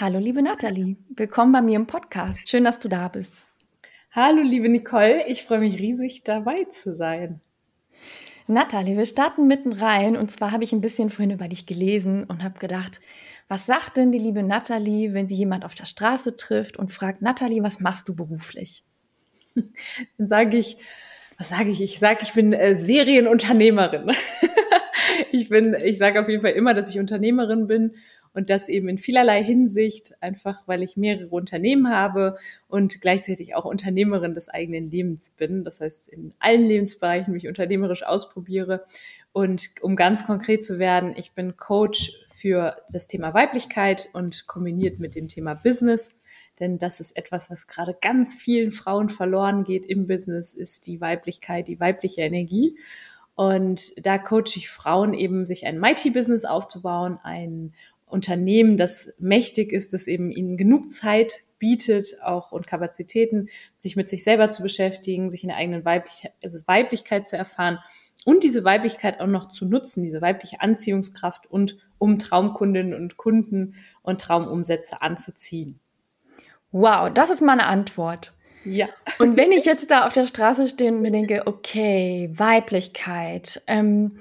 [0.00, 0.96] Hallo, liebe Nathalie.
[1.10, 2.48] Willkommen bei mir im Podcast.
[2.48, 3.44] Schön, dass du da bist.
[4.12, 5.26] Hallo, liebe Nicole.
[5.26, 7.42] Ich freue mich riesig, dabei zu sein.
[8.46, 10.16] Nathalie, wir starten mitten rein.
[10.16, 13.00] Und zwar habe ich ein bisschen vorhin über dich gelesen und habe gedacht,
[13.46, 17.20] was sagt denn die liebe Nathalie, wenn sie jemand auf der Straße trifft und fragt,
[17.20, 18.84] Nathalie, was machst du beruflich?
[20.16, 20.78] Dann sage ich,
[21.36, 21.82] was sage ich?
[21.82, 24.12] Ich sage, ich bin äh, Serienunternehmerin.
[25.30, 27.96] ich bin, ich sage auf jeden Fall immer, dass ich Unternehmerin bin
[28.32, 32.36] und das eben in vielerlei Hinsicht, einfach weil ich mehrere Unternehmen habe
[32.68, 35.64] und gleichzeitig auch Unternehmerin des eigenen Lebens bin.
[35.64, 38.86] Das heißt, in allen Lebensbereichen mich unternehmerisch ausprobiere.
[39.32, 45.00] Und um ganz konkret zu werden, ich bin Coach für das Thema Weiblichkeit und kombiniert
[45.00, 46.20] mit dem Thema Business.
[46.60, 51.00] Denn das ist etwas, was gerade ganz vielen Frauen verloren geht im Business, ist die
[51.00, 52.76] Weiblichkeit, die weibliche Energie.
[53.34, 57.72] Und da coache ich Frauen eben, sich ein Mighty-Business aufzubauen, ein
[58.10, 63.48] Unternehmen, das mächtig ist, das eben ihnen genug Zeit bietet, auch und Kapazitäten,
[63.78, 67.78] sich mit sich selber zu beschäftigen, sich in der eigenen Weiblich also Weiblichkeit zu erfahren
[68.24, 73.74] und diese Weiblichkeit auch noch zu nutzen, diese weibliche Anziehungskraft und um Traumkundinnen und Kunden
[74.02, 75.80] und Traumumsätze anzuziehen.
[76.72, 78.34] Wow, das ist meine Antwort.
[78.64, 78.88] Ja.
[79.18, 84.18] Und wenn ich jetzt da auf der Straße stehe und mir denke, okay, Weiblichkeit, ähm,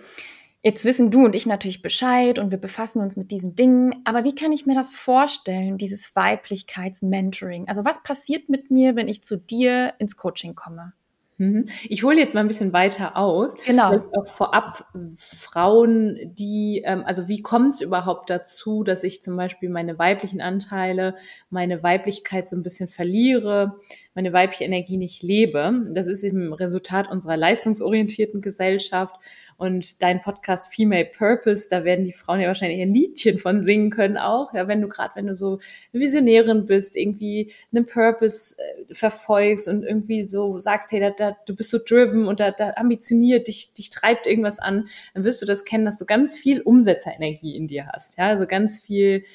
[0.61, 4.25] Jetzt wissen du und ich natürlich Bescheid und wir befassen uns mit diesen Dingen, aber
[4.25, 7.69] wie kann ich mir das vorstellen, dieses Weiblichkeitsmentoring?
[7.69, 10.93] Also was passiert mit mir, wenn ich zu dir ins Coaching komme?
[11.39, 11.69] Mhm.
[11.87, 13.55] Ich hole jetzt mal ein bisschen weiter aus.
[13.63, 14.03] Genau.
[14.11, 14.85] Auch vorab
[15.15, 20.41] Frauen, die, ähm, also wie kommt es überhaupt dazu, dass ich zum Beispiel meine weiblichen
[20.41, 21.15] Anteile,
[21.49, 23.77] meine Weiblichkeit so ein bisschen verliere,
[24.15, 25.85] meine weibliche Energie nicht lebe?
[25.93, 29.15] Das ist eben Resultat unserer leistungsorientierten Gesellschaft
[29.59, 33.89] und dein Podcast Female Purpose, da werden die Frauen ja wahrscheinlich ein Liedchen von singen
[33.89, 34.53] können auch.
[34.53, 35.59] Ja, wenn du gerade, wenn du so
[35.91, 41.37] eine Visionärin bist, irgendwie einen Purpose äh, verfolgst und irgendwie so sagst, hey, da, da,
[41.45, 45.41] du bist so driven und da, da ambitioniert, dich, dich treibt irgendwas an, dann wirst
[45.41, 48.17] du das kennen, dass du ganz viel Umsetzerenergie in dir hast.
[48.17, 49.25] Ja, also ganz viel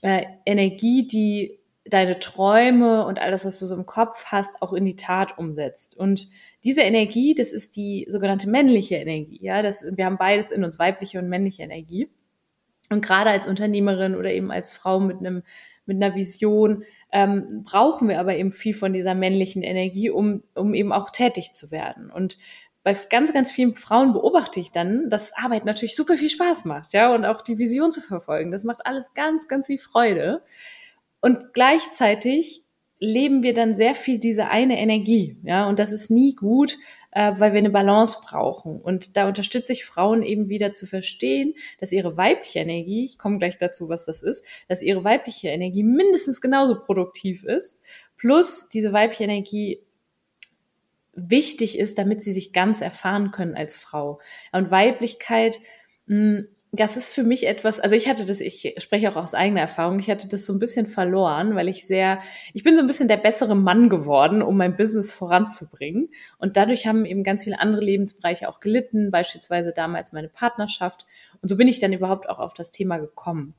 [0.00, 4.86] äh, Energie, die deine Träume und alles, was du so im Kopf hast, auch in
[4.86, 5.94] die Tat umsetzt.
[5.94, 6.28] Und
[6.64, 9.38] diese Energie, das ist die sogenannte männliche Energie.
[9.40, 12.08] Ja, das, wir haben beides in uns, weibliche und männliche Energie.
[12.90, 15.42] Und gerade als Unternehmerin oder eben als Frau mit einem
[15.84, 20.74] mit einer Vision ähm, brauchen wir aber eben viel von dieser männlichen Energie, um um
[20.74, 22.10] eben auch tätig zu werden.
[22.10, 22.38] Und
[22.82, 26.92] bei ganz, ganz vielen Frauen beobachte ich dann, dass Arbeit natürlich super viel Spaß macht,
[26.92, 28.50] ja, und auch die Vision zu verfolgen.
[28.50, 30.42] Das macht alles ganz, ganz viel Freude.
[31.20, 32.64] Und gleichzeitig
[33.00, 36.76] leben wir dann sehr viel diese eine Energie, ja, und das ist nie gut,
[37.12, 38.80] äh, weil wir eine Balance brauchen.
[38.80, 43.38] Und da unterstütze ich Frauen eben wieder zu verstehen, dass ihre weibliche Energie, ich komme
[43.38, 47.82] gleich dazu, was das ist, dass ihre weibliche Energie mindestens genauso produktiv ist,
[48.16, 49.82] plus diese weibliche Energie
[51.14, 54.20] wichtig ist, damit sie sich ganz erfahren können als Frau.
[54.52, 55.60] Und Weiblichkeit
[56.06, 59.32] mh, hm, das ist für mich etwas, also ich hatte das, ich spreche auch aus
[59.32, 62.20] eigener Erfahrung, ich hatte das so ein bisschen verloren, weil ich sehr,
[62.52, 66.10] ich bin so ein bisschen der bessere Mann geworden, um mein Business voranzubringen.
[66.36, 71.06] Und dadurch haben eben ganz viele andere Lebensbereiche auch gelitten, beispielsweise damals meine Partnerschaft.
[71.40, 73.54] Und so bin ich dann überhaupt auch auf das Thema gekommen.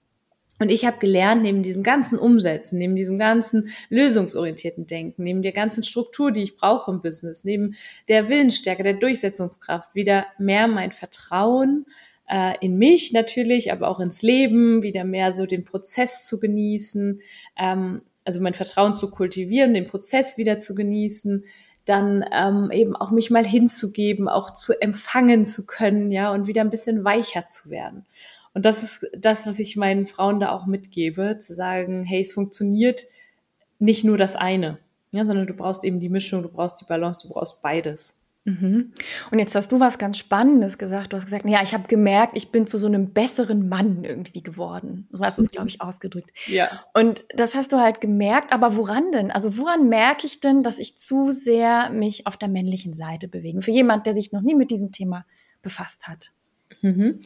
[0.59, 5.53] Und ich habe gelernt, neben diesem ganzen Umsetzen, neben diesem ganzen lösungsorientierten Denken, neben der
[5.53, 7.75] ganzen Struktur, die ich brauche im Business, neben
[8.09, 11.85] der Willensstärke, der Durchsetzungskraft, wieder mehr mein Vertrauen
[12.29, 17.21] äh, in mich natürlich, aber auch ins Leben, wieder mehr so den Prozess zu genießen,
[17.57, 21.43] ähm, also mein Vertrauen zu kultivieren, den Prozess wieder zu genießen,
[21.85, 26.61] dann ähm, eben auch mich mal hinzugeben, auch zu empfangen zu können, ja, und wieder
[26.61, 28.05] ein bisschen weicher zu werden.
[28.53, 32.33] Und das ist das, was ich meinen Frauen da auch mitgebe, zu sagen, hey, es
[32.33, 33.05] funktioniert
[33.79, 34.77] nicht nur das eine,
[35.11, 38.18] ja, sondern du brauchst eben die Mischung, du brauchst die Balance, du brauchst beides.
[38.45, 38.93] Mhm.
[39.31, 41.11] Und jetzt hast du was ganz Spannendes gesagt.
[41.11, 44.41] Du hast gesagt, ja, ich habe gemerkt, ich bin zu so einem besseren Mann irgendwie
[44.41, 45.07] geworden.
[45.11, 46.31] So hast du es, glaube ich, ausgedrückt.
[46.47, 46.85] Ja.
[46.93, 48.53] Und das hast du halt gemerkt.
[48.53, 49.31] Aber woran denn?
[49.31, 53.61] Also woran merke ich denn, dass ich zu sehr mich auf der männlichen Seite bewege?
[53.61, 55.25] Für jemand, der sich noch nie mit diesem Thema
[55.61, 56.31] befasst hat.
[56.81, 57.19] Mhm.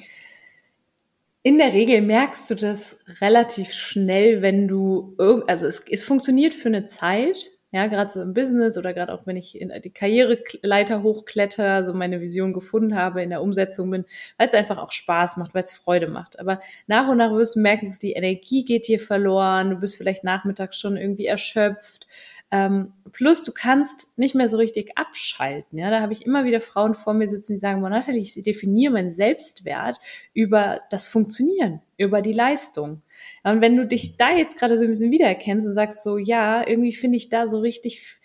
[1.45, 5.13] In der Regel merkst du das relativ schnell, wenn du,
[5.45, 9.25] also es, es funktioniert für eine Zeit, ja, gerade so im Business oder gerade auch
[9.25, 14.05] wenn ich in die Karriereleiter hochkletter, so meine Vision gefunden habe, in der Umsetzung bin,
[14.37, 16.39] weil es einfach auch Spaß macht, weil es Freude macht.
[16.39, 19.97] Aber nach und nach wirst du merken, dass die Energie geht dir verloren, du bist
[19.97, 22.05] vielleicht nachmittags schon irgendwie erschöpft,
[22.51, 25.79] Ähm, plus du kannst nicht mehr so richtig abschalten.
[25.79, 28.93] Ja, da habe ich immer wieder Frauen vor mir sitzen, die sagen, boah, ich definiere
[28.93, 29.99] meinen Selbstwert
[30.33, 33.01] über das Funktionieren, über die Leistung.
[33.43, 36.67] Und wenn du dich da jetzt gerade so ein bisschen wiedererkennst und sagst so, ja,
[36.67, 38.19] irgendwie finde ich da so richtig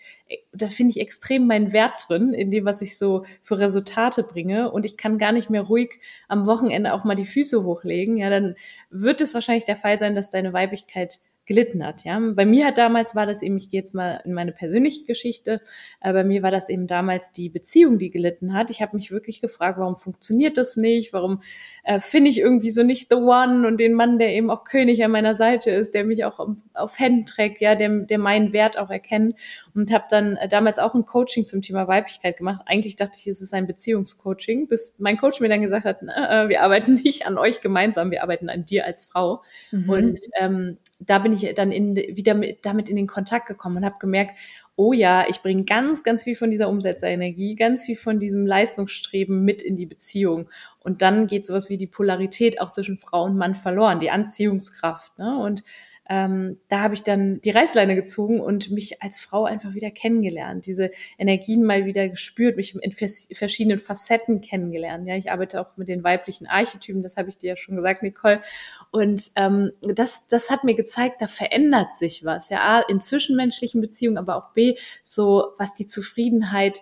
[0.51, 4.71] da finde ich extrem meinen Wert drin, in dem, was ich so für Resultate bringe.
[4.71, 8.17] Und ich kann gar nicht mehr ruhig am Wochenende auch mal die Füße hochlegen.
[8.17, 8.55] Ja, dann
[8.89, 11.19] wird es wahrscheinlich der Fall sein, dass deine Weiblichkeit
[11.49, 12.03] gelitten hat.
[12.03, 15.03] Ja, bei mir hat damals war das eben, ich gehe jetzt mal in meine persönliche
[15.03, 15.61] Geschichte,
[15.99, 18.69] äh, bei mir war das eben damals die Beziehung, die gelitten hat.
[18.69, 21.11] Ich habe mich wirklich gefragt, warum funktioniert das nicht?
[21.11, 21.41] Warum
[21.83, 25.03] äh, finde ich irgendwie so nicht the one und den Mann, der eben auch König
[25.03, 26.39] an meiner Seite ist, der mich auch
[26.75, 29.35] auf Händen trägt, ja, der, der meinen Wert auch erkennt
[29.79, 32.61] und habe dann äh, damals auch ein Coaching zum Thema Weiblichkeit gemacht.
[32.65, 36.49] Eigentlich dachte ich, es ist ein Beziehungscoaching, bis mein Coach mir dann gesagt hat, äh,
[36.49, 39.41] wir arbeiten nicht an euch gemeinsam, wir arbeiten an dir als Frau.
[39.71, 39.89] Mhm.
[39.89, 43.85] Und ähm, da bin ich dann in, wieder mit, damit in den Kontakt gekommen und
[43.85, 44.37] habe gemerkt,
[44.75, 49.43] oh ja, ich bringe ganz, ganz viel von dieser Umsetzerenergie, ganz viel von diesem Leistungsstreben
[49.45, 50.49] mit in die Beziehung.
[50.79, 55.17] Und dann geht sowas wie die Polarität auch zwischen Frau und Mann verloren, die Anziehungskraft.
[55.17, 55.37] Ne?
[55.37, 55.63] Und
[56.11, 60.65] ähm, da habe ich dann die Reißleine gezogen und mich als Frau einfach wieder kennengelernt,
[60.65, 60.89] diese
[61.19, 65.07] Energien mal wieder gespürt, mich in verschiedenen Facetten kennengelernt.
[65.07, 68.01] Ja, ich arbeite auch mit den weiblichen Archetypen, das habe ich dir ja schon gesagt,
[68.01, 68.41] Nicole.
[68.89, 72.49] Und ähm, das, das hat mir gezeigt, da verändert sich was.
[72.49, 76.81] Ja, A, in zwischenmenschlichen Beziehungen, aber auch B, so was die Zufriedenheit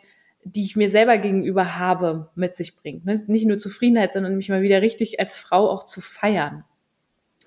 [0.49, 3.03] die ich mir selber gegenüber habe, mit sich bringt.
[3.03, 3.21] Ne?
[3.27, 6.63] Nicht nur Zufriedenheit, sondern mich mal wieder richtig als Frau auch zu feiern.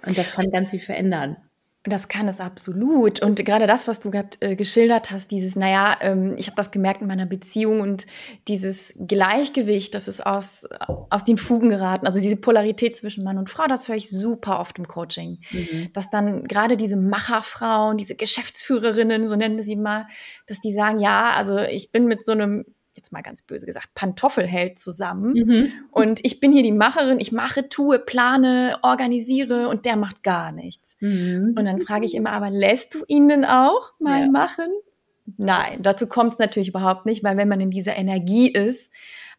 [0.05, 1.38] Und das kann ganz viel verändern.
[1.85, 3.23] Das kann es absolut.
[3.23, 6.73] Und gerade das, was du gerade äh, geschildert hast, dieses, naja, ähm, ich habe das
[6.73, 8.06] gemerkt in meiner Beziehung und
[8.49, 10.69] dieses Gleichgewicht, das ist aus,
[11.09, 12.06] aus den Fugen geraten.
[12.06, 15.38] Also diese Polarität zwischen Mann und Frau, das höre ich super oft im Coaching.
[15.53, 15.91] Mhm.
[15.94, 20.06] Dass dann gerade diese Macherfrauen, diese Geschäftsführerinnen, so nennen wir sie mal,
[20.47, 22.67] dass die sagen, ja, also ich bin mit so einem
[23.00, 25.32] jetzt mal ganz böse gesagt, Pantoffelheld zusammen.
[25.32, 25.73] Mhm.
[25.91, 30.52] Und ich bin hier die Macherin, ich mache, tue, plane, organisiere und der macht gar
[30.52, 30.97] nichts.
[31.00, 31.55] Mhm.
[31.56, 34.31] Und dann frage ich immer, aber lässt du ihn denn auch mal ja.
[34.31, 34.69] machen?
[35.37, 38.93] Nein, dazu kommt es natürlich überhaupt nicht, weil wenn man in dieser Energie ist,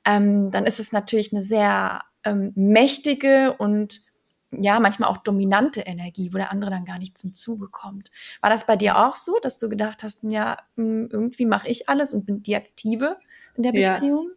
[0.05, 4.01] ähm, dann ist es natürlich eine sehr ähm, mächtige und
[4.51, 8.11] ja, manchmal auch dominante Energie, wo der andere dann gar nicht zum Zuge kommt.
[8.41, 11.87] War das bei dir auch so, dass du gedacht hast, ja, hm, irgendwie mache ich
[11.87, 13.17] alles und bin die Aktive?
[13.55, 14.29] In der Beziehung?
[14.29, 14.35] Ja.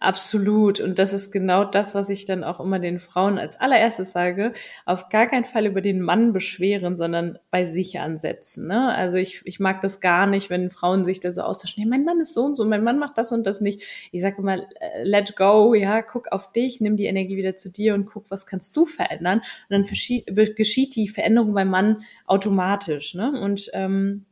[0.00, 0.80] Absolut.
[0.80, 4.52] Und das ist genau das, was ich dann auch immer den Frauen als allererstes sage.
[4.86, 8.66] Auf gar keinen Fall über den Mann beschweren, sondern bei sich ansetzen.
[8.66, 8.94] Ne?
[8.94, 11.82] Also ich, ich mag das gar nicht, wenn Frauen sich da so austauschen.
[11.82, 13.82] Hey, mein Mann ist so und so, mein Mann macht das und das nicht.
[14.12, 17.70] Ich sage immer, äh, let go, ja, guck auf dich, nimm die Energie wieder zu
[17.70, 19.42] dir und guck, was kannst du verändern.
[19.68, 23.14] Und dann geschieht die Veränderung beim Mann automatisch.
[23.14, 23.32] Ne?
[23.40, 24.24] Und ähm,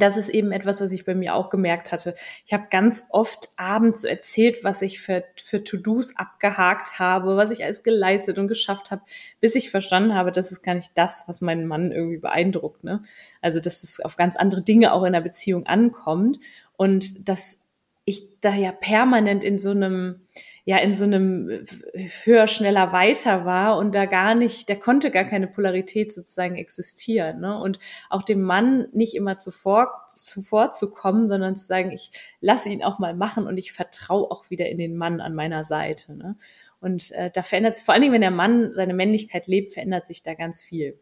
[0.00, 2.14] das ist eben etwas, was ich bei mir auch gemerkt hatte.
[2.46, 7.50] Ich habe ganz oft abends so erzählt, was ich für, für To-Dos abgehakt habe, was
[7.50, 9.02] ich alles geleistet und geschafft habe,
[9.40, 12.84] bis ich verstanden habe, das ist gar nicht das, was meinen Mann irgendwie beeindruckt.
[12.84, 13.02] Ne?
[13.40, 16.38] Also, dass es auf ganz andere Dinge auch in der Beziehung ankommt
[16.76, 17.66] und dass
[18.04, 20.22] ich da ja permanent in so einem
[20.64, 25.10] ja in so einem äh, höher, schneller, weiter war und da gar nicht, der konnte
[25.10, 27.40] gar keine Polarität sozusagen existieren.
[27.40, 27.58] Ne?
[27.58, 27.80] Und
[28.10, 32.10] auch dem Mann nicht immer zuvor, zuvor zu kommen, sondern zu sagen, ich
[32.40, 35.64] lasse ihn auch mal machen und ich vertraue auch wieder in den Mann an meiner
[35.64, 36.14] Seite.
[36.14, 36.36] Ne?
[36.80, 40.06] Und äh, da verändert sich, vor allen Dingen, wenn der Mann seine Männlichkeit lebt, verändert
[40.06, 40.98] sich da ganz viel.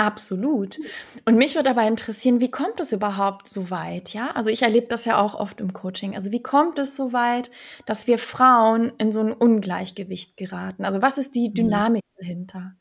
[0.00, 0.78] Absolut.
[1.26, 4.14] Und mich würde aber interessieren, wie kommt es überhaupt so weit?
[4.14, 6.14] Ja, also ich erlebe das ja auch oft im Coaching.
[6.14, 7.50] Also wie kommt es so weit,
[7.84, 10.86] dass wir Frauen in so ein Ungleichgewicht geraten?
[10.86, 11.54] Also was ist die mhm.
[11.54, 12.72] Dynamik dahinter?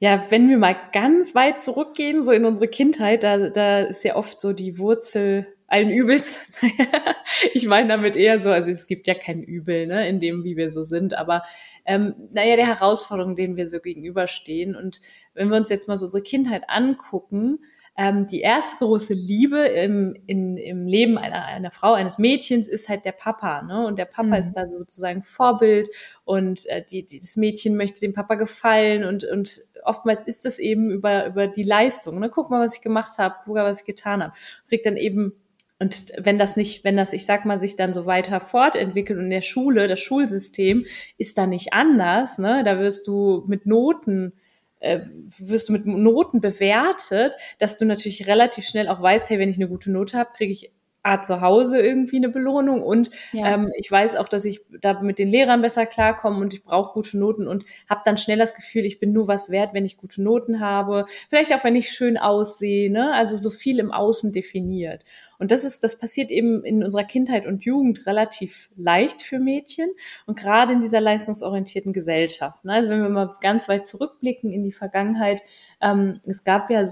[0.00, 4.16] Ja, wenn wir mal ganz weit zurückgehen, so in unsere Kindheit, da, da ist ja
[4.16, 6.38] oft so die Wurzel allen Übels.
[7.54, 10.56] ich meine damit eher so, also es gibt ja kein Übel, ne, in dem, wie
[10.56, 11.42] wir so sind, aber
[11.86, 14.76] ähm, naja, der Herausforderung, denen wir so gegenüberstehen.
[14.76, 15.00] Und
[15.34, 17.58] wenn wir uns jetzt mal so unsere Kindheit angucken,
[17.96, 22.88] ähm, die erste große Liebe im, in, im Leben einer, einer Frau, eines Mädchens ist
[22.88, 23.62] halt der Papa.
[23.62, 23.86] Ne?
[23.86, 24.34] Und der Papa mhm.
[24.34, 25.90] ist da sozusagen Vorbild
[26.24, 30.58] und äh, die, die, das Mädchen möchte dem Papa gefallen und, und oftmals ist das
[30.58, 32.18] eben über, über die Leistung.
[32.18, 32.30] Ne?
[32.30, 34.32] Guck mal, was ich gemacht habe, guck mal, was ich getan habe.
[34.68, 35.34] Kriegt dann eben
[35.82, 39.24] und wenn das nicht, wenn das, ich sag mal, sich dann so weiter fortentwickelt und
[39.24, 40.86] in der Schule, das Schulsystem
[41.18, 42.62] ist da nicht anders, ne?
[42.64, 44.32] Da wirst du mit Noten
[44.78, 45.00] äh,
[45.38, 49.56] wirst du mit Noten bewertet, dass du natürlich relativ schnell auch weißt, hey, wenn ich
[49.56, 50.72] eine gute Note habe, kriege ich
[51.02, 53.54] A zu Hause irgendwie eine Belohnung und ja.
[53.54, 56.92] ähm, ich weiß auch, dass ich da mit den Lehrern besser klarkomme und ich brauche
[56.94, 59.96] gute Noten und habe dann schnell das Gefühl, ich bin nur was wert, wenn ich
[59.96, 61.04] gute Noten habe.
[61.28, 63.12] Vielleicht auch, wenn ich schön aussehe, ne?
[63.14, 65.04] Also so viel im Außen definiert.
[65.42, 69.90] Und das ist, das passiert eben in unserer Kindheit und Jugend relativ leicht für Mädchen
[70.24, 72.64] und gerade in dieser leistungsorientierten Gesellschaft.
[72.64, 72.74] Ne?
[72.74, 75.42] Also wenn wir mal ganz weit zurückblicken in die Vergangenheit,
[75.82, 76.82] ähm, es gab ja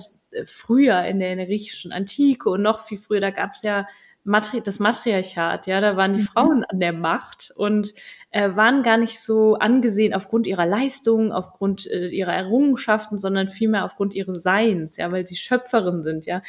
[0.47, 3.87] früher in der, in der griechischen Antike und noch viel früher, da gab es ja
[4.23, 6.27] Matri das Matriarchat, ja, da waren die mhm.
[6.27, 7.95] Frauen an der Macht und
[8.31, 13.85] äh, waren gar nicht so angesehen aufgrund ihrer Leistungen, aufgrund äh, ihrer Errungenschaften, sondern vielmehr
[13.85, 16.43] aufgrund ihres Seins, ja, weil sie Schöpferin sind, ja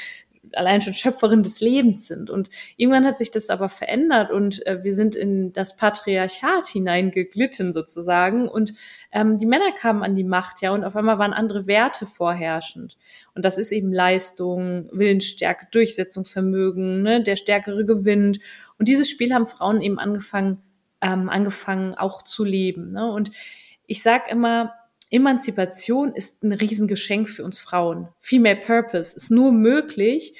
[0.54, 2.30] allein schon Schöpferin des Lebens sind.
[2.30, 7.72] Und irgendwann hat sich das aber verändert und äh, wir sind in das Patriarchat hineingeglitten
[7.72, 8.74] sozusagen und
[9.12, 12.98] ähm, die Männer kamen an die Macht, ja, und auf einmal waren andere Werte vorherrschend.
[13.36, 18.40] Und das ist eben Leistung, Willensstärke, Durchsetzungsvermögen, ne, der Stärkere gewinnt.
[18.78, 20.62] Und dieses Spiel haben Frauen eben angefangen,
[21.02, 22.92] ähm, angefangen auch zu leben.
[22.92, 23.12] Ne?
[23.12, 23.32] Und
[23.86, 24.74] ich sag immer,
[25.12, 28.08] Emanzipation ist ein Riesengeschenk für uns Frauen.
[28.20, 30.34] Female Purpose ist nur möglich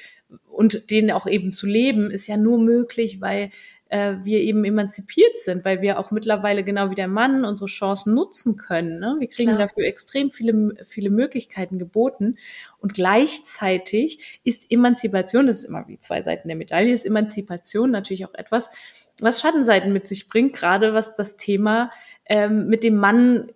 [0.48, 3.50] und den auch eben zu leben ist ja nur möglich, weil
[3.92, 8.14] äh, wir eben emanzipiert sind, weil wir auch mittlerweile genau wie der Mann unsere Chancen
[8.14, 8.98] nutzen können.
[8.98, 9.16] Ne?
[9.18, 9.68] Wir kriegen Klar.
[9.68, 12.38] dafür extrem viele, viele Möglichkeiten geboten.
[12.80, 18.24] Und gleichzeitig ist Emanzipation, das ist immer wie zwei Seiten der Medaille, ist Emanzipation natürlich
[18.24, 18.70] auch etwas,
[19.20, 21.90] was Schattenseiten mit sich bringt, gerade was das Thema
[22.26, 23.50] ähm, mit dem Mann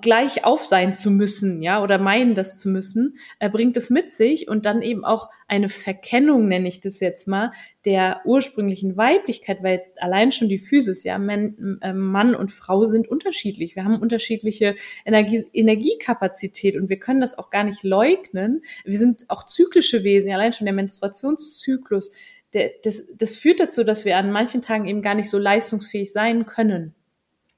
[0.00, 4.10] gleich auf sein zu müssen, ja, oder meinen, das zu müssen, er bringt es mit
[4.10, 7.52] sich und dann eben auch eine Verkennung, nenne ich das jetzt mal,
[7.86, 13.08] der ursprünglichen Weiblichkeit, weil allein schon die Physis, ja, Mann, äh, Mann und Frau sind
[13.08, 13.76] unterschiedlich.
[13.76, 14.76] Wir haben unterschiedliche
[15.06, 18.62] Energie, Energiekapazität und wir können das auch gar nicht leugnen.
[18.84, 22.12] Wir sind auch zyklische Wesen, ja, allein schon der Menstruationszyklus,
[22.52, 26.12] der, das, das führt dazu, dass wir an manchen Tagen eben gar nicht so leistungsfähig
[26.12, 26.94] sein können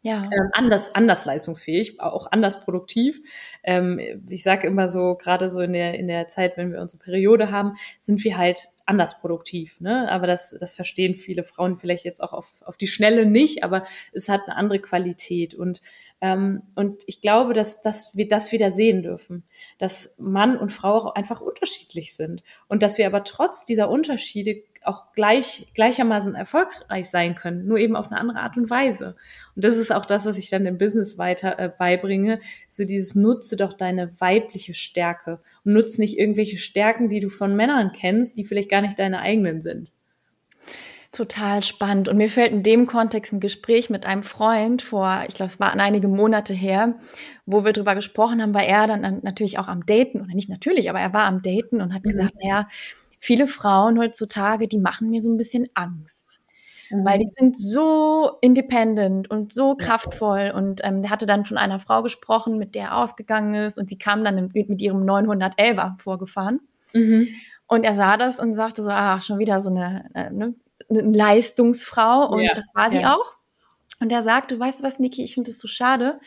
[0.04, 0.25] ja.
[0.25, 3.20] ähm, anders, anders leistungsfähig, auch anders produktiv.
[3.62, 7.02] Ähm, ich sage immer so, gerade so in der, in der Zeit, wenn wir unsere
[7.02, 9.80] Periode haben, sind wir halt anders produktiv.
[9.80, 10.11] Ne?
[10.11, 13.84] Aber das, das verstehen viele Frauen vielleicht jetzt auch auf, auf die Schnelle nicht, aber
[14.12, 15.54] es hat eine andere Qualität.
[15.54, 15.80] Und,
[16.33, 19.45] und ich glaube, dass, dass wir das wieder sehen dürfen,
[19.78, 22.43] dass Mann und Frau auch einfach unterschiedlich sind.
[22.69, 27.97] Und dass wir aber trotz dieser Unterschiede auch gleich, gleichermaßen erfolgreich sein können, nur eben
[27.97, 29.16] auf eine andere Art und Weise.
[29.57, 33.14] Und das ist auch das, was ich dann im Business weiter äh, beibringe, so dieses
[33.14, 38.37] nutze doch deine weibliche Stärke und nutze nicht irgendwelche Stärken, die du von Männern kennst,
[38.38, 39.90] die vielleicht gar nicht deine eigenen sind.
[41.14, 42.09] Total spannend.
[42.09, 45.61] Und mir fällt in dem Kontext ein Gespräch mit einem Freund vor, ich glaube, es
[45.61, 46.97] waren einige Monate her,
[47.47, 50.90] wo wir drüber gesprochen haben, weil er dann natürlich auch am Daten, oder nicht natürlich,
[50.90, 52.09] aber er war am Daten und hat mhm.
[52.09, 52.66] gesagt, naja,
[53.21, 56.40] viele Frauen heutzutage, die machen mir so ein bisschen Angst.
[56.90, 57.04] Mhm.
[57.04, 60.52] Weil die sind so independent und so kraftvoll.
[60.52, 63.78] Und ähm, der hatte dann von einer Frau gesprochen, mit der er ausgegangen ist.
[63.78, 66.59] Und sie kam dann mit, mit ihrem 911er vorgefahren.
[66.92, 67.28] Mhm.
[67.68, 70.54] Und er sah das und sagte so, ach, schon wieder so eine, äh, ne,
[70.98, 72.28] eine Leistungsfrau.
[72.28, 72.54] Und ja.
[72.54, 73.14] das war sie ja.
[73.14, 73.36] auch.
[74.00, 76.20] Und er sagte, weißt du was, Niki, ich finde das so schade,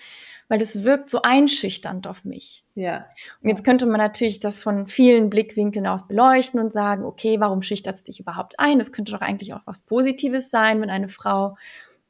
[0.48, 2.64] weil das wirkt so einschüchternd auf mich.
[2.76, 3.06] Ja.
[3.42, 7.62] Und jetzt könnte man natürlich das von vielen Blickwinkeln aus beleuchten und sagen, okay, warum
[7.62, 8.80] schüchtert es dich überhaupt ein?
[8.80, 11.58] Es könnte doch eigentlich auch was Positives sein, wenn eine Frau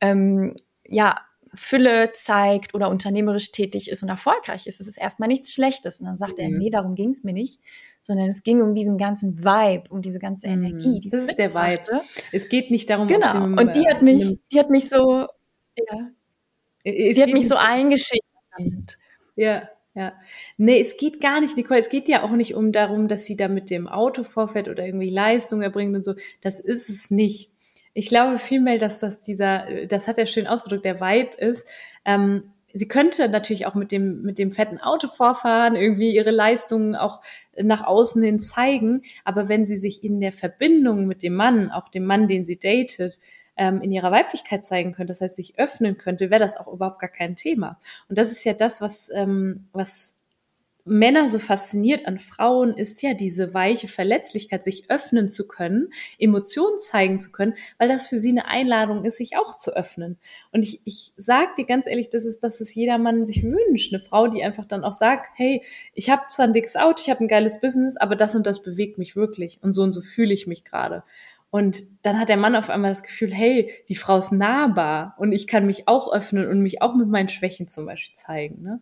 [0.01, 0.55] ähm,
[0.87, 1.19] ja
[1.53, 4.79] Fülle zeigt oder unternehmerisch tätig ist und erfolgreich ist.
[4.79, 5.99] Es ist erstmal nichts Schlechtes.
[5.99, 6.43] Und dann sagt mhm.
[6.43, 7.59] er, nee, darum ging es mir nicht,
[8.07, 10.63] sondern es ging um diesen ganzen Vibe, um diese ganze mhm.
[10.63, 11.01] Energie.
[11.03, 11.09] Mhm.
[11.11, 12.01] Das ist der Vibe.
[12.31, 13.43] Es geht nicht darum, genau.
[13.43, 15.27] Und die hat mich, die hat mich so,
[15.75, 16.09] ja,
[16.83, 18.23] es die hat mich so eingeschickt.
[19.35, 20.13] Ja, ja.
[20.57, 23.35] Nee, es geht gar nicht, Nicole, es geht ja auch nicht um darum, dass sie
[23.35, 26.13] da mit dem Auto vorfährt oder irgendwie Leistung erbringt und so.
[26.41, 27.51] Das ist es nicht.
[27.93, 31.67] Ich glaube vielmehr, dass das dieser, das hat er schön ausgedrückt, der Vibe ist,
[32.05, 36.95] ähm, sie könnte natürlich auch mit dem, mit dem fetten Auto vorfahren, irgendwie ihre Leistungen
[36.95, 37.21] auch
[37.61, 39.03] nach außen hin zeigen.
[39.25, 42.59] Aber wenn sie sich in der Verbindung mit dem Mann, auch dem Mann, den sie
[42.59, 43.19] datet,
[43.57, 46.99] ähm, in ihrer Weiblichkeit zeigen könnte, das heißt sich öffnen könnte, wäre das auch überhaupt
[46.99, 47.79] gar kein Thema.
[48.07, 50.16] Und das ist ja das, was, ähm, was
[50.87, 56.79] Männer so fasziniert an Frauen ist ja diese weiche Verletzlichkeit, sich öffnen zu können, Emotionen
[56.79, 60.17] zeigen zu können, weil das für sie eine Einladung ist, sich auch zu öffnen.
[60.51, 63.93] Und ich, ich sage dir ganz ehrlich, das ist, dass es jeder Mann sich wünscht.
[63.93, 65.63] Eine Frau, die einfach dann auch sagt, hey,
[65.93, 68.63] ich habe zwar ein dickes Auto, ich habe ein geiles Business, aber das und das
[68.63, 69.59] bewegt mich wirklich.
[69.61, 71.03] Und so und so fühle ich mich gerade.
[71.49, 75.31] Und dann hat der Mann auf einmal das Gefühl, hey, die Frau ist nahbar und
[75.31, 78.61] ich kann mich auch öffnen und mich auch mit meinen Schwächen zum Beispiel zeigen.
[78.63, 78.81] Ne?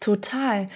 [0.00, 0.68] Total.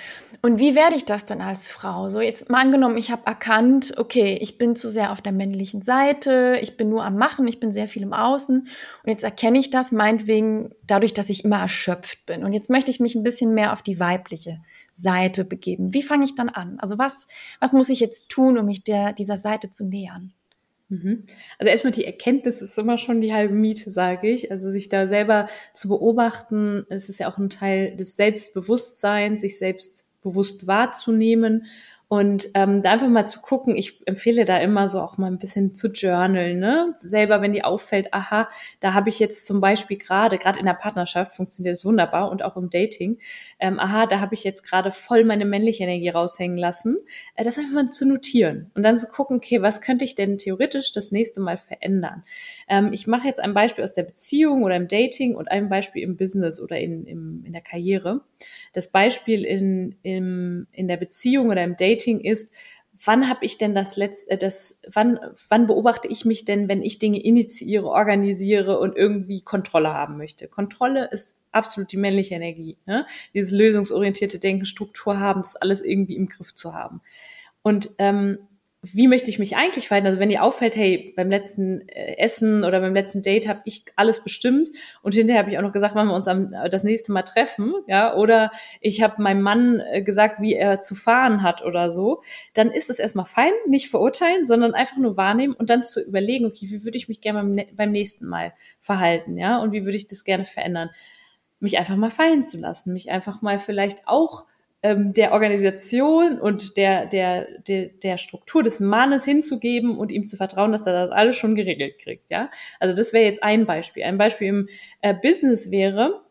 [0.45, 2.09] Und wie werde ich das denn als Frau?
[2.09, 5.81] So jetzt mal angenommen, ich habe erkannt, okay, ich bin zu sehr auf der männlichen
[5.81, 9.61] Seite, ich bin nur am Machen, ich bin sehr viel im Außen und jetzt erkenne
[9.61, 12.43] ich das meinetwegen dadurch, dass ich immer erschöpft bin.
[12.43, 14.61] Und jetzt möchte ich mich ein bisschen mehr auf die weibliche
[14.93, 15.95] Seite begeben.
[15.95, 16.81] Wie fange ich dann an?
[16.81, 17.29] Also was,
[17.61, 20.33] was muss ich jetzt tun, um mich der, dieser Seite zu nähern?
[20.93, 21.25] Mhm.
[21.59, 24.51] Also erstmal die Erkenntnis ist immer schon die halbe Miete, sage ich.
[24.51, 29.57] Also sich da selber zu beobachten, es ist ja auch ein Teil des Selbstbewusstseins, sich
[29.57, 31.65] selbst bewusst wahrzunehmen
[32.13, 35.39] und ähm, da einfach mal zu gucken, ich empfehle da immer so auch mal ein
[35.39, 36.95] bisschen zu journalen, ne?
[37.01, 38.51] Selber, wenn die auffällt, aha,
[38.81, 42.45] da habe ich jetzt zum Beispiel gerade, gerade in der Partnerschaft funktioniert das wunderbar und
[42.45, 43.19] auch im Dating,
[43.59, 46.99] ähm, aha, da habe ich jetzt gerade voll meine männliche Energie raushängen lassen.
[47.35, 50.37] Äh, das einfach mal zu notieren und dann zu gucken, okay, was könnte ich denn
[50.37, 52.25] theoretisch das nächste Mal verändern?
[52.69, 56.03] Ähm, ich mache jetzt ein Beispiel aus der Beziehung oder im Dating und ein Beispiel
[56.03, 58.21] im Business oder in, im, in der Karriere.
[58.75, 62.53] Das Beispiel in, im, in der Beziehung oder im Dating ist,
[63.05, 65.19] wann habe ich denn das letzte, äh, das, wann,
[65.49, 70.49] wann beobachte ich mich denn, wenn ich Dinge initiiere, organisiere und irgendwie Kontrolle haben möchte?
[70.49, 73.07] Kontrolle ist absolut die männliche Energie, ne?
[73.35, 77.03] dieses lösungsorientierte Denken, Struktur haben, das alles irgendwie im Griff zu haben.
[77.63, 78.39] Und ähm,
[78.85, 80.09] wie möchte ich mich eigentlich verhalten?
[80.09, 83.85] Also wenn dir auffällt, hey, beim letzten äh, Essen oder beim letzten Date habe ich
[83.95, 84.71] alles bestimmt
[85.03, 87.23] und hinterher habe ich auch noch gesagt, wann wir uns am, äh, das nächste Mal
[87.23, 91.93] treffen, ja, oder ich habe meinem Mann äh, gesagt, wie er zu fahren hat oder
[91.93, 92.23] so,
[92.55, 96.45] dann ist es erstmal fein, nicht verurteilen, sondern einfach nur wahrnehmen und dann zu überlegen,
[96.45, 99.97] okay, wie würde ich mich gerne beim, beim nächsten Mal verhalten, ja, und wie würde
[99.97, 100.91] ich das gerne verändern?
[101.61, 104.47] Mich einfach mal fallen zu lassen, mich einfach mal vielleicht auch
[104.83, 110.37] ähm, der Organisation und der, der, der, der Struktur des Mannes hinzugeben und ihm zu
[110.37, 112.31] vertrauen, dass er das alles schon geregelt kriegt.
[112.31, 114.03] Ja, also das wäre jetzt ein Beispiel.
[114.03, 114.69] Ein Beispiel im
[115.01, 116.23] äh, Business wäre,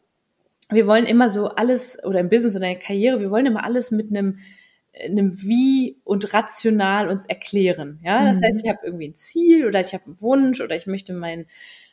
[0.69, 3.63] wir wollen immer so alles oder im Business oder in der Karriere, wir wollen immer
[3.63, 4.39] alles mit einem
[4.93, 7.99] einem Wie und rational uns erklären.
[8.03, 8.45] Ja, das mhm.
[8.45, 11.45] heißt, ich habe irgendwie ein Ziel oder ich habe einen Wunsch oder ich möchte mein,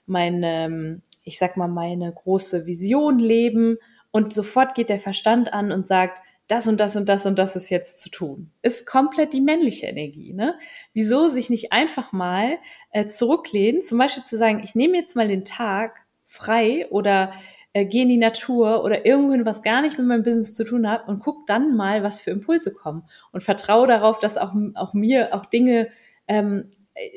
[0.07, 3.79] meine, ähm, ich sag mal, meine große Vision leben
[4.11, 7.57] und sofort geht der Verstand an und sagt, das und das und das und das
[7.57, 8.50] ist jetzt zu tun.
[8.62, 10.33] Ist komplett die männliche Energie.
[10.33, 10.59] Ne?
[10.95, 12.59] Wieso sich nicht einfach mal
[12.90, 17.33] äh, zurücklehnen, zum Beispiel zu sagen, ich nehme jetzt mal den Tag frei oder
[17.75, 20.88] äh, gehe in die Natur oder irgendwo was gar nicht mit meinem Business zu tun
[20.90, 24.95] hat und guck dann mal, was für Impulse kommen und vertraue darauf, dass auch, auch
[24.95, 25.88] mir auch Dinge
[26.28, 26.70] ähm,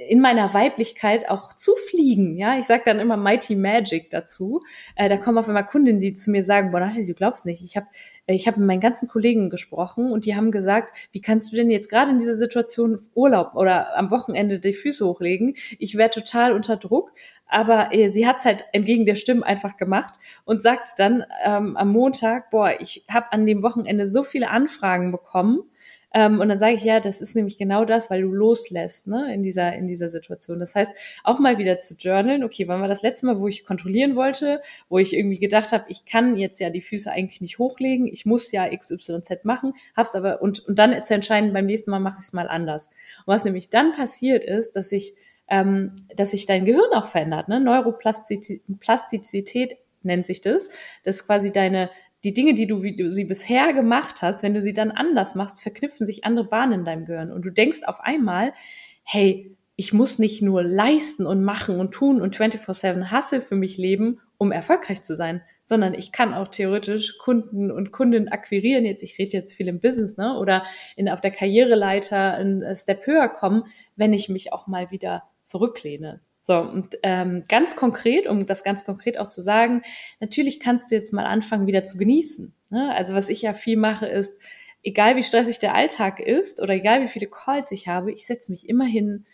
[0.07, 2.37] in meiner Weiblichkeit auch zufliegen.
[2.37, 4.61] Ja, ich sage dann immer Mighty Magic dazu.
[4.95, 7.75] Äh, da kommen auf einmal Kundinnen, die zu mir sagen, boah, du glaubst nicht, ich
[7.77, 7.87] habe
[8.27, 11.55] äh, ich hab mit meinen ganzen Kollegen gesprochen und die haben gesagt, wie kannst du
[11.55, 15.55] denn jetzt gerade in dieser Situation Urlaub oder am Wochenende die Füße hochlegen?
[15.79, 17.13] Ich wäre total unter Druck.
[17.47, 20.15] Aber äh, sie hat's halt entgegen der Stimmen einfach gemacht
[20.45, 25.11] und sagt dann ähm, am Montag, boah, ich habe an dem Wochenende so viele Anfragen
[25.11, 25.63] bekommen
[26.13, 29.33] ähm, und dann sage ich, ja, das ist nämlich genau das, weil du loslässt ne,
[29.33, 30.59] in, dieser, in dieser Situation.
[30.59, 30.91] Das heißt,
[31.23, 34.61] auch mal wieder zu journalen, okay, wann war das letzte Mal, wo ich kontrollieren wollte,
[34.89, 38.25] wo ich irgendwie gedacht habe, ich kann jetzt ja die Füße eigentlich nicht hochlegen, ich
[38.25, 42.17] muss ja XYZ machen, hab's aber, und, und dann zu entscheiden, beim nächsten Mal mache
[42.19, 42.87] ich es mal anders.
[43.25, 45.15] Und was nämlich dann passiert ist, dass ich
[45.51, 47.49] ähm, dass sich dein Gehirn auch verändert.
[47.49, 47.59] Ne?
[47.59, 50.69] Neuroplastizität nennt sich das.
[51.03, 51.91] Das ist quasi deine,
[52.23, 55.35] die Dinge, die du, wie du sie bisher gemacht hast, wenn du sie dann anders
[55.35, 57.31] machst, verknüpfen sich andere Bahnen in deinem Gehirn.
[57.31, 58.53] Und du denkst auf einmal,
[59.03, 63.77] hey, ich muss nicht nur leisten und machen und tun und 24-7 Hassel für mich
[63.77, 68.85] leben, um erfolgreich zu sein, sondern ich kann auch theoretisch Kunden und Kundinnen akquirieren.
[68.85, 70.37] Jetzt, ich rede jetzt viel im Business, ne?
[70.37, 70.63] Oder
[70.95, 73.63] in, auf der Karriereleiter einen Step höher kommen,
[73.95, 76.21] wenn ich mich auch mal wieder zurücklehne.
[76.43, 79.83] So, und ähm, ganz konkret, um das ganz konkret auch zu sagen,
[80.19, 82.51] natürlich kannst du jetzt mal anfangen, wieder zu genießen.
[82.71, 82.91] Ne?
[82.95, 84.39] Also was ich ja viel mache, ist,
[84.83, 88.51] egal wie stressig der Alltag ist oder egal wie viele Calls ich habe, ich setze
[88.51, 89.25] mich immer hin,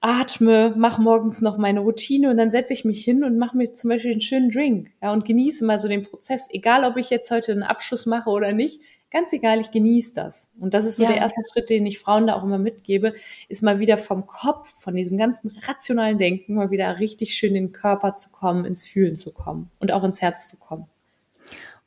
[0.00, 3.74] atme, mache morgens noch meine Routine und dann setze ich mich hin und mache mir
[3.74, 6.48] zum Beispiel einen schönen Drink ja, und genieße mal so den Prozess.
[6.50, 10.50] Egal, ob ich jetzt heute einen Abschluss mache oder nicht, ganz egal, ich genieße das.
[10.58, 11.10] Und das ist so ja.
[11.10, 13.14] der erste Schritt, den ich Frauen da auch immer mitgebe,
[13.48, 17.66] ist mal wieder vom Kopf, von diesem ganzen rationalen Denken, mal wieder richtig schön in
[17.66, 20.86] den Körper zu kommen, ins Fühlen zu kommen und auch ins Herz zu kommen.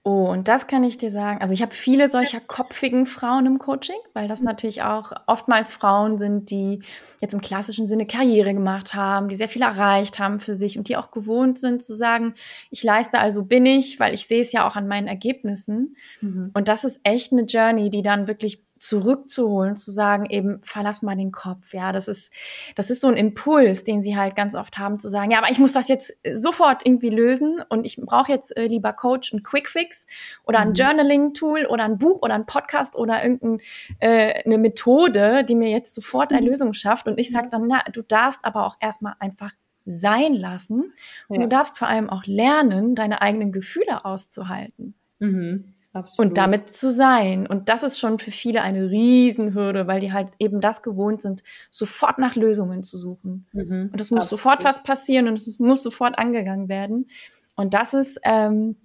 [0.06, 1.39] Oh, und das kann ich dir sagen.
[1.42, 6.18] Also ich habe viele solcher kopfigen Frauen im Coaching, weil das natürlich auch oftmals Frauen
[6.18, 6.84] sind, die
[7.22, 10.89] jetzt im klassischen Sinne Karriere gemacht haben, die sehr viel erreicht haben für sich und
[10.89, 12.34] die auch gewohnt sind zu sagen,
[12.70, 15.96] ich leiste also bin ich, weil ich sehe es ja auch an meinen Ergebnissen.
[16.20, 16.52] Mhm.
[16.54, 21.15] Und das ist echt eine Journey, die dann wirklich zurückzuholen, zu sagen, eben verlass mal
[21.15, 21.74] den Kopf.
[21.74, 22.32] Ja, das ist,
[22.76, 25.50] das ist so ein Impuls, den sie halt ganz oft haben, zu sagen, ja, aber
[25.50, 29.43] ich muss das jetzt sofort irgendwie lösen und ich brauche jetzt äh, lieber Coach und
[29.43, 30.06] Quickfix
[30.43, 30.74] oder ein mhm.
[30.74, 33.60] Journaling-Tool oder ein Buch oder ein Podcast oder irgendeine
[34.00, 36.48] äh, Methode, die mir jetzt sofort eine mhm.
[36.48, 37.08] Lösung schafft.
[37.08, 39.52] Und ich sage dann, na, du darfst aber auch erstmal einfach
[39.86, 40.93] sein lassen.
[41.30, 41.43] Und ja.
[41.43, 44.93] du darfst vor allem auch lernen, deine eigenen Gefühle auszuhalten.
[45.19, 45.74] Mhm.
[45.94, 46.32] Absolut.
[46.32, 47.46] Und damit zu sein.
[47.46, 51.44] Und das ist schon für viele eine Riesenhürde, weil die halt eben das gewohnt sind,
[51.70, 53.46] sofort nach Lösungen zu suchen.
[53.54, 53.92] Mhm.
[53.94, 54.40] Und es muss Absolut.
[54.40, 57.10] sofort was passieren und es muss sofort angegangen werden.
[57.56, 58.76] Und das ist, ähm,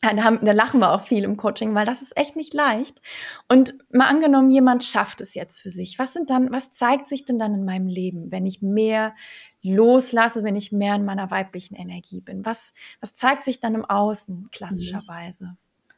[0.00, 3.02] da, haben, da lachen wir auch viel im Coaching, weil das ist echt nicht leicht.
[3.48, 5.98] Und mal angenommen, jemand schafft es jetzt für sich.
[5.98, 9.14] Was sind dann, was zeigt sich denn dann in meinem Leben, wenn ich mehr
[9.62, 12.46] loslasse, wenn ich mehr in meiner weiblichen Energie bin?
[12.46, 15.56] Was, was zeigt sich dann im Außen klassischerweise?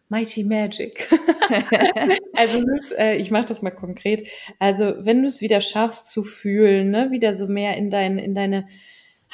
[0.09, 1.09] Mighty Magic.
[2.35, 4.29] also ist, äh, ich mache das mal konkret.
[4.59, 8.35] Also wenn du es wieder schaffst zu fühlen, ne, wieder so mehr in dein, in
[8.35, 8.66] deine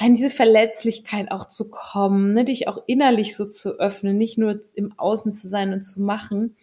[0.01, 4.59] in diese Verletzlichkeit auch zu kommen, ne, dich auch innerlich so zu öffnen, nicht nur
[4.75, 6.57] im Außen zu sein und zu machen,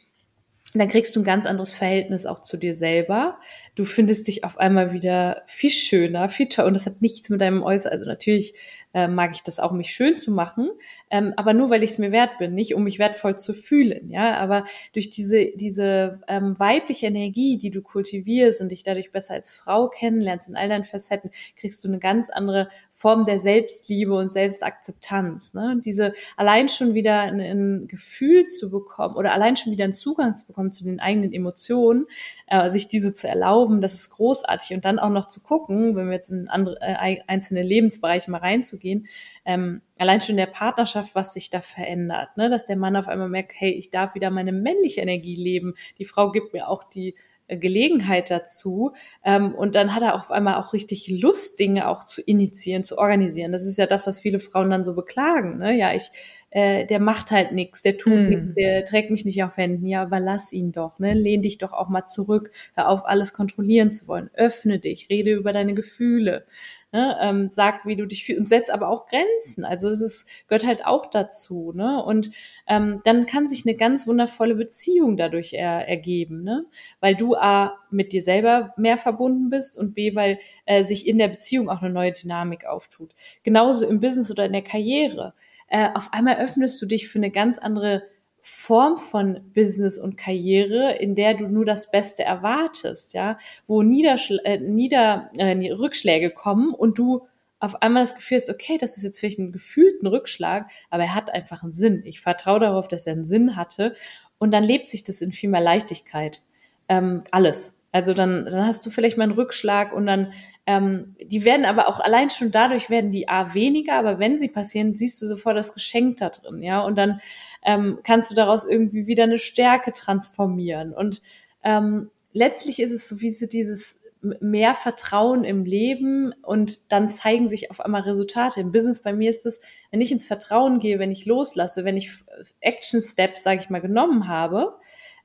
[0.75, 3.39] dann kriegst du ein ganz anderes Verhältnis auch zu dir selber.
[3.75, 6.67] Du findest dich auf einmal wieder viel schöner, viel toll.
[6.67, 8.55] Und das hat nichts mit deinem Äußeren, also natürlich
[8.95, 10.71] äh, mag ich das auch, mich schön zu machen,
[11.13, 14.09] ähm, aber nur, weil ich es mir wert bin, nicht um mich wertvoll zu fühlen,
[14.09, 19.35] ja, aber durch diese, diese ähm, weibliche Energie, die du kultivierst und dich dadurch besser
[19.35, 24.15] als Frau kennenlernst in all deinen Facetten, kriegst du eine ganz andere Form der Selbstliebe
[24.15, 25.73] und Selbstakzeptanz, ne?
[25.73, 29.93] Und diese allein schon wieder ein, ein Gefühl zu bekommen oder allein schon wieder einen
[29.93, 32.07] Zugang zu bekommen zu den eigenen Emotionen,
[32.47, 36.07] äh, sich diese zu erlauben, das ist großartig und dann auch noch zu gucken, wenn
[36.07, 39.09] wir jetzt in andere äh, einzelne Lebensbereiche mal reinzugehen,
[39.45, 42.49] ähm, allein schon in der Partnerschaft, was sich da verändert, ne?
[42.49, 45.75] dass der Mann auf einmal merkt, hey, ich darf wieder meine männliche Energie leben.
[45.99, 47.15] Die Frau gibt mir auch die
[47.49, 48.93] äh, Gelegenheit dazu.
[49.25, 52.99] Ähm, und dann hat er auf einmal auch richtig Lust, Dinge auch zu initiieren, zu
[52.99, 53.53] organisieren.
[53.53, 55.59] Das ist ja das, was viele Frauen dann so beklagen.
[55.59, 55.77] Ne?
[55.77, 56.11] Ja, ich
[56.55, 58.29] äh, der macht halt nichts, der tut hm.
[58.29, 59.87] nichts, der trägt mich nicht auf Händen.
[59.87, 61.15] Ja, aber lass ihn doch, ne?
[61.15, 64.31] Lehn dich doch auch mal zurück, hör auf, alles kontrollieren zu wollen.
[64.35, 66.45] Öffne dich, rede über deine Gefühle.
[66.93, 69.65] Ne, ähm, sag, wie du dich fühlst und setz aber auch Grenzen.
[69.65, 71.73] Also es ist, gehört halt auch dazu.
[71.75, 72.05] Ne?
[72.05, 72.31] Und
[72.67, 76.67] ähm, dann kann sich eine ganz wundervolle Beziehung dadurch er, ergeben, ne?
[77.01, 81.17] weil du A, mit dir selber mehr verbunden bist und B, weil äh, sich in
[81.17, 83.15] der Beziehung auch eine neue Dynamik auftut.
[83.43, 85.33] Genauso im Business oder in der Karriere
[85.69, 88.03] äh, auf einmal öffnest du dich für eine ganz andere
[88.45, 94.41] Form von Business und Karriere, in der du nur das Beste erwartest, ja, wo Niederschl
[94.45, 97.27] äh, Nieder äh, Rückschläge kommen und du
[97.61, 101.15] auf einmal das Gefühl hast, okay, das ist jetzt vielleicht ein gefühlten Rückschlag, aber er
[101.15, 102.03] hat einfach einen Sinn.
[102.05, 103.95] Ich vertraue darauf, dass er einen Sinn hatte
[104.39, 106.43] und dann lebt sich das in viel mehr Leichtigkeit.
[106.89, 107.87] Ähm, alles.
[107.93, 110.33] Also dann, dann hast du vielleicht mal einen Rückschlag und dann
[110.67, 114.49] ähm, die werden aber auch allein schon dadurch werden die A weniger, aber wenn sie
[114.49, 117.21] passieren, siehst du sofort das Geschenk da drin, ja, und dann
[117.65, 120.93] ähm, kannst du daraus irgendwie wieder eine Stärke transformieren.
[120.93, 121.23] Und
[121.63, 124.01] ähm, letztlich ist es so wie so dieses
[124.41, 128.61] mehr Vertrauen im Leben und dann zeigen sich auf einmal Resultate.
[128.61, 131.97] Im Business bei mir ist es, wenn ich ins Vertrauen gehe, wenn ich loslasse, wenn
[131.97, 132.13] ich
[132.61, 134.77] Action Steps, sage ich mal, genommen habe,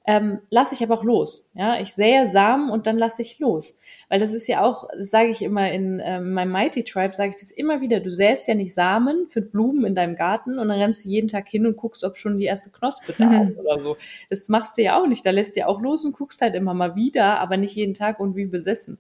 [0.10, 1.52] ähm, lasse ich aber auch los.
[1.54, 5.10] Ja, ich sähe Samen und dann lasse ich los, weil das ist ja auch, das
[5.10, 8.00] sage ich immer in ähm, meinem Mighty Tribe, sage ich das immer wieder.
[8.00, 11.28] Du säst ja nicht Samen für Blumen in deinem Garten und dann rennst du jeden
[11.28, 13.50] Tag hin und guckst, ob schon die erste Knospe da mhm.
[13.50, 13.98] ist oder so.
[14.30, 15.26] Das machst du ja auch nicht.
[15.26, 17.94] Da lässt du ja auch los und guckst halt immer mal wieder, aber nicht jeden
[17.94, 19.00] Tag und wie besessen.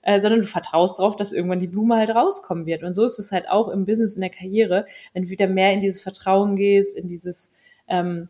[0.00, 2.82] Äh, sondern du vertraust darauf, dass irgendwann die Blume halt rauskommen wird.
[2.82, 5.74] Und so ist es halt auch im Business, in der Karriere, wenn du wieder mehr
[5.74, 7.52] in dieses Vertrauen gehst, in dieses
[7.88, 8.28] ähm,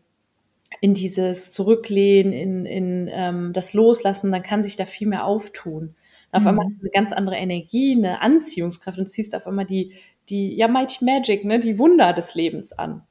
[0.81, 5.95] in dieses Zurücklehnen, in, in ähm, das Loslassen, dann kann sich da viel mehr auftun.
[6.31, 6.49] Auf mhm.
[6.49, 9.93] einmal hast du eine ganz andere Energie, eine Anziehungskraft und ziehst auf einmal die,
[10.29, 13.06] die, ja, Mighty Magic, ne, die Wunder des Lebens an.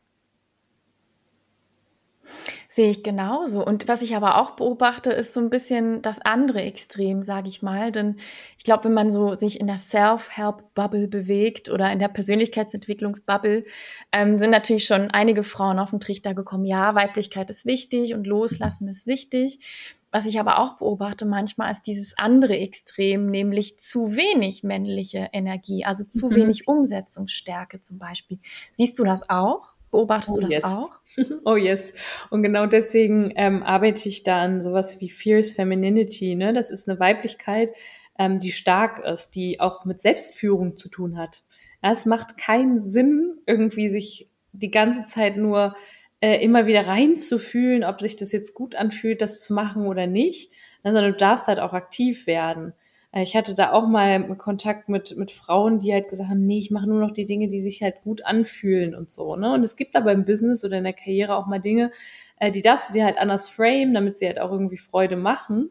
[2.76, 3.64] Sehe ich genauso.
[3.64, 7.62] Und was ich aber auch beobachte, ist so ein bisschen das andere Extrem, sage ich
[7.62, 7.90] mal.
[7.90, 8.16] Denn
[8.58, 13.64] ich glaube, wenn man so sich in der Self-Help-Bubble bewegt oder in der Persönlichkeitsentwicklungsbubble,
[14.12, 16.66] ähm, sind natürlich schon einige Frauen auf den Trichter gekommen.
[16.66, 19.58] Ja, Weiblichkeit ist wichtig und Loslassen ist wichtig.
[20.12, 25.86] Was ich aber auch beobachte manchmal ist dieses andere Extrem, nämlich zu wenig männliche Energie,
[25.86, 26.36] also zu mhm.
[26.36, 28.38] wenig Umsetzungsstärke zum Beispiel.
[28.70, 29.75] Siehst du das auch?
[29.96, 30.64] Beobachtest oh, du das yes.
[30.64, 30.90] auch?
[31.46, 31.94] Oh yes.
[32.28, 36.34] Und genau deswegen ähm, arbeite ich da an sowas wie Fierce Femininity.
[36.34, 36.52] Ne?
[36.52, 37.72] Das ist eine Weiblichkeit,
[38.18, 41.44] ähm, die stark ist, die auch mit Selbstführung zu tun hat.
[41.82, 45.74] Ja, es macht keinen Sinn, irgendwie sich die ganze Zeit nur
[46.20, 50.52] äh, immer wieder reinzufühlen, ob sich das jetzt gut anfühlt, das zu machen oder nicht,
[50.84, 52.74] sondern du darfst halt auch aktiv werden.
[53.16, 56.58] Äh, ich hatte da auch mal Kontakt mit, mit Frauen, die halt gesagt haben, nee,
[56.58, 59.36] ich mache nur noch die Dinge, die sich halt gut anfühlen und so.
[59.36, 59.52] Ne?
[59.52, 61.90] Und es gibt aber im Business oder in der Karriere auch mal Dinge,
[62.38, 65.70] äh, die darfst du dir halt anders frame, damit sie halt auch irgendwie Freude machen.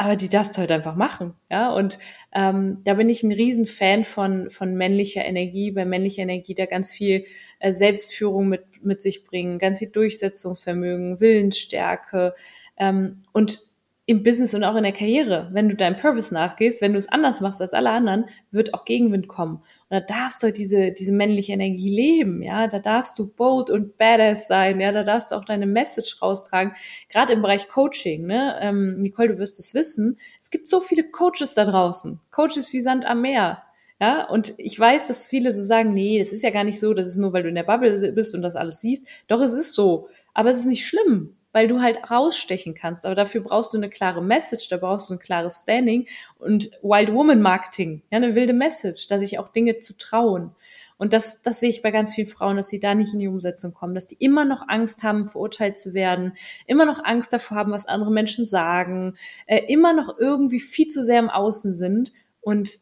[0.00, 1.72] Aber die darfst du halt einfach machen, ja.
[1.74, 1.98] Und
[2.32, 6.92] ähm, da bin ich ein Riesenfan von von männlicher Energie, weil männliche Energie da ganz
[6.92, 7.24] viel
[7.58, 12.36] äh, Selbstführung mit mit sich bringen, ganz viel Durchsetzungsvermögen, Willensstärke
[12.76, 13.67] ähm, und
[14.08, 17.10] im Business und auch in der Karriere, wenn du deinem Purpose nachgehst, wenn du es
[17.10, 19.56] anders machst als alle anderen, wird auch Gegenwind kommen.
[19.56, 23.68] Und da darfst du halt diese, diese männliche Energie leben, ja, da darfst du bold
[23.68, 26.72] und badass sein, ja, da darfst du auch deine Message raustragen.
[27.10, 31.04] Gerade im Bereich Coaching, ne, ähm, Nicole, du wirst es wissen, es gibt so viele
[31.04, 33.62] Coaches da draußen, Coaches wie Sand am Meer,
[34.00, 36.94] ja, und ich weiß, dass viele so sagen, nee, es ist ja gar nicht so,
[36.94, 39.06] das ist nur, weil du in der Bubble bist und das alles siehst.
[39.26, 40.08] Doch, es ist so.
[40.34, 43.06] Aber es ist nicht schlimm weil du halt rausstechen kannst.
[43.06, 46.06] Aber dafür brauchst du eine klare Message, da brauchst du ein klares Standing
[46.38, 50.54] und Wild Woman Marketing, ja, eine wilde Message, da sich auch Dinge zu trauen.
[50.98, 53.28] Und das, das sehe ich bei ganz vielen Frauen, dass sie da nicht in die
[53.28, 57.56] Umsetzung kommen, dass die immer noch Angst haben, verurteilt zu werden, immer noch Angst davor
[57.56, 62.12] haben, was andere Menschen sagen, äh, immer noch irgendwie viel zu sehr im Außen sind.
[62.40, 62.80] Und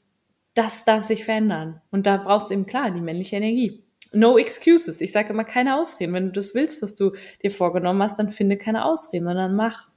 [0.55, 1.83] das darf sich verändern.
[1.91, 5.01] Und da braucht es eben klar die männliche Energie no excuses.
[5.01, 6.13] Ich sage immer keine Ausreden.
[6.13, 9.89] Wenn du das willst, was du dir vorgenommen hast, dann finde keine Ausreden, sondern mach.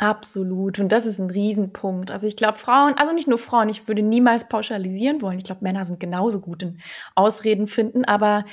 [0.00, 0.78] Absolut.
[0.78, 2.10] Und das ist ein Riesenpunkt.
[2.10, 5.36] Also ich glaube, Frauen, also nicht nur Frauen, ich würde niemals pauschalisieren wollen.
[5.36, 6.78] Ich glaube, Männer sind genauso gut in
[7.14, 8.06] Ausreden finden.
[8.06, 8.46] Aber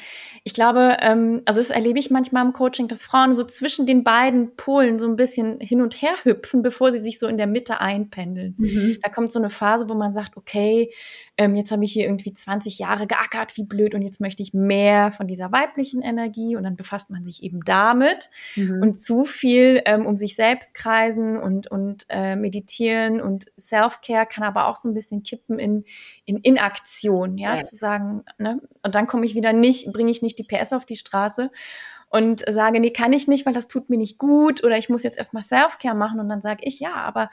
[0.43, 4.03] ich glaube, ähm, also das erlebe ich manchmal im Coaching, dass Frauen so zwischen den
[4.03, 7.47] beiden Polen so ein bisschen hin und her hüpfen, bevor sie sich so in der
[7.47, 8.53] Mitte einpendeln.
[8.57, 8.97] Mhm.
[9.01, 10.91] Da kommt so eine Phase, wo man sagt, okay,
[11.37, 14.53] ähm, jetzt habe ich hier irgendwie 20 Jahre geackert, wie blöd, und jetzt möchte ich
[14.53, 18.81] mehr von dieser weiblichen Energie und dann befasst man sich eben damit mhm.
[18.81, 24.43] und zu viel ähm, um sich selbst kreisen und, und äh, meditieren und Self-Care kann
[24.43, 25.83] aber auch so ein bisschen kippen in,
[26.25, 27.61] in Inaktion, ja, ja.
[27.61, 28.59] zu sagen, ne?
[28.81, 31.49] und dann komme ich wieder nicht, bringe ich nicht die PS auf die Straße
[32.09, 35.03] und sage, nee, kann ich nicht, weil das tut mir nicht gut oder ich muss
[35.03, 37.29] jetzt erstmal Self-Care machen und dann sage ich, ja, aber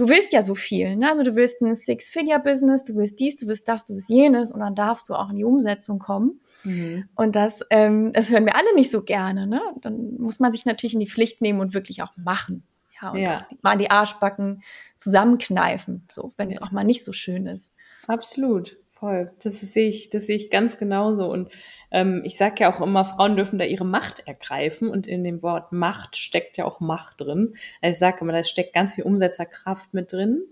[0.00, 0.96] du willst ja so viel.
[0.96, 1.08] Ne?
[1.08, 4.60] Also du willst ein Six-Figure-Business, du willst dies, du willst das, du willst jenes und
[4.60, 6.40] dann darfst du auch in die Umsetzung kommen.
[6.64, 7.04] Mhm.
[7.14, 9.46] Und das, ähm, das hören wir alle nicht so gerne.
[9.46, 9.60] Ne?
[9.82, 12.62] Dann muss man sich natürlich in die Pflicht nehmen und wirklich auch machen.
[13.00, 13.46] Ja, und ja.
[13.60, 14.62] mal die Arschbacken
[14.96, 16.56] zusammenkneifen, so, wenn ja.
[16.56, 17.72] es auch mal nicht so schön ist.
[18.06, 19.32] Absolut, voll.
[19.42, 21.26] Das sehe ich, das sehe ich ganz genauso.
[21.26, 21.50] Und
[21.90, 25.42] ähm, ich sage ja auch immer, Frauen dürfen da ihre Macht ergreifen und in dem
[25.42, 27.54] Wort Macht steckt ja auch Macht drin.
[27.82, 30.44] Also ich sage immer, da steckt ganz viel Umsetzerkraft mit drin.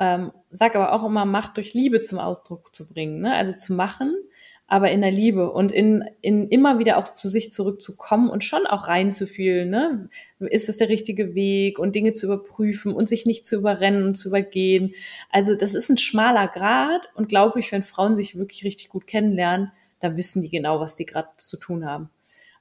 [0.00, 3.34] Ähm, sage aber auch immer, Macht durch Liebe zum Ausdruck zu bringen, ne?
[3.34, 4.16] also zu machen,
[4.70, 8.68] aber in der Liebe und in, in immer wieder auch zu sich zurückzukommen und schon
[8.68, 10.08] auch reinzufühlen, ne?
[10.38, 14.14] ist das der richtige Weg und Dinge zu überprüfen und sich nicht zu überrennen und
[14.14, 14.94] zu übergehen.
[15.28, 19.08] Also das ist ein schmaler Grad und glaube ich, wenn Frauen sich wirklich richtig gut
[19.08, 22.08] kennenlernen, da wissen die genau, was die gerade zu tun haben.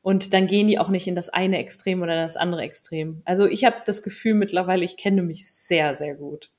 [0.02, 3.22] Und dann gehen die auch nicht in das eine Extrem oder das andere Extrem.
[3.24, 6.50] Also ich habe das Gefühl mittlerweile, ich kenne mich sehr, sehr gut.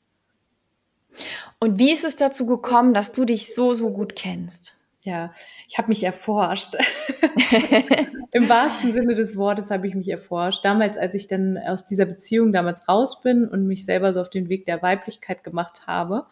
[1.58, 4.79] Und wie ist es dazu gekommen, dass du dich so, so gut kennst?
[5.02, 5.32] Ja,
[5.66, 6.74] ich habe mich erforscht.
[8.32, 10.64] Im wahrsten Sinne des Wortes habe ich mich erforscht.
[10.64, 14.30] Damals, als ich dann aus dieser Beziehung damals raus bin und mich selber so auf
[14.30, 16.26] den Weg der Weiblichkeit gemacht habe,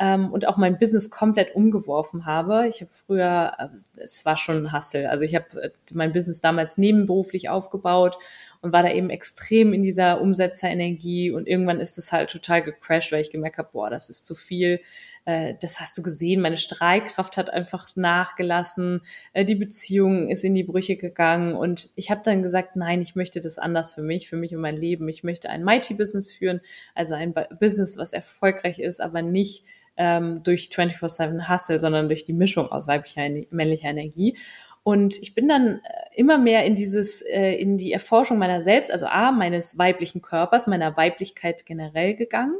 [0.00, 2.66] ähm, und auch mein Business komplett umgeworfen habe.
[2.66, 5.06] Ich habe früher, äh, es war schon ein Hassel.
[5.06, 8.16] Also ich habe äh, mein Business damals nebenberuflich aufgebaut
[8.62, 13.12] und war da eben extrem in dieser Umsetzerenergie und irgendwann ist es halt total gecrashed,
[13.12, 14.80] weil ich gemerkt habe, boah, das ist zu viel.
[15.24, 19.02] Äh, das hast du gesehen, meine Strahlkraft hat einfach nachgelassen,
[19.36, 23.40] die Beziehung ist in die Brüche gegangen und ich habe dann gesagt, nein, ich möchte
[23.40, 25.08] das anders für mich, für mich und mein Leben.
[25.08, 26.60] Ich möchte ein Mighty-Business führen,
[26.94, 29.64] also ein Business, was erfolgreich ist, aber nicht
[29.96, 34.36] ähm, durch 24-7 Hustle, sondern durch die Mischung aus weiblicher und männlicher Energie.
[34.82, 38.90] Und ich bin dann äh, immer mehr in dieses, äh, in die Erforschung meiner selbst,
[38.90, 42.56] also A, meines weiblichen Körpers, meiner Weiblichkeit generell gegangen,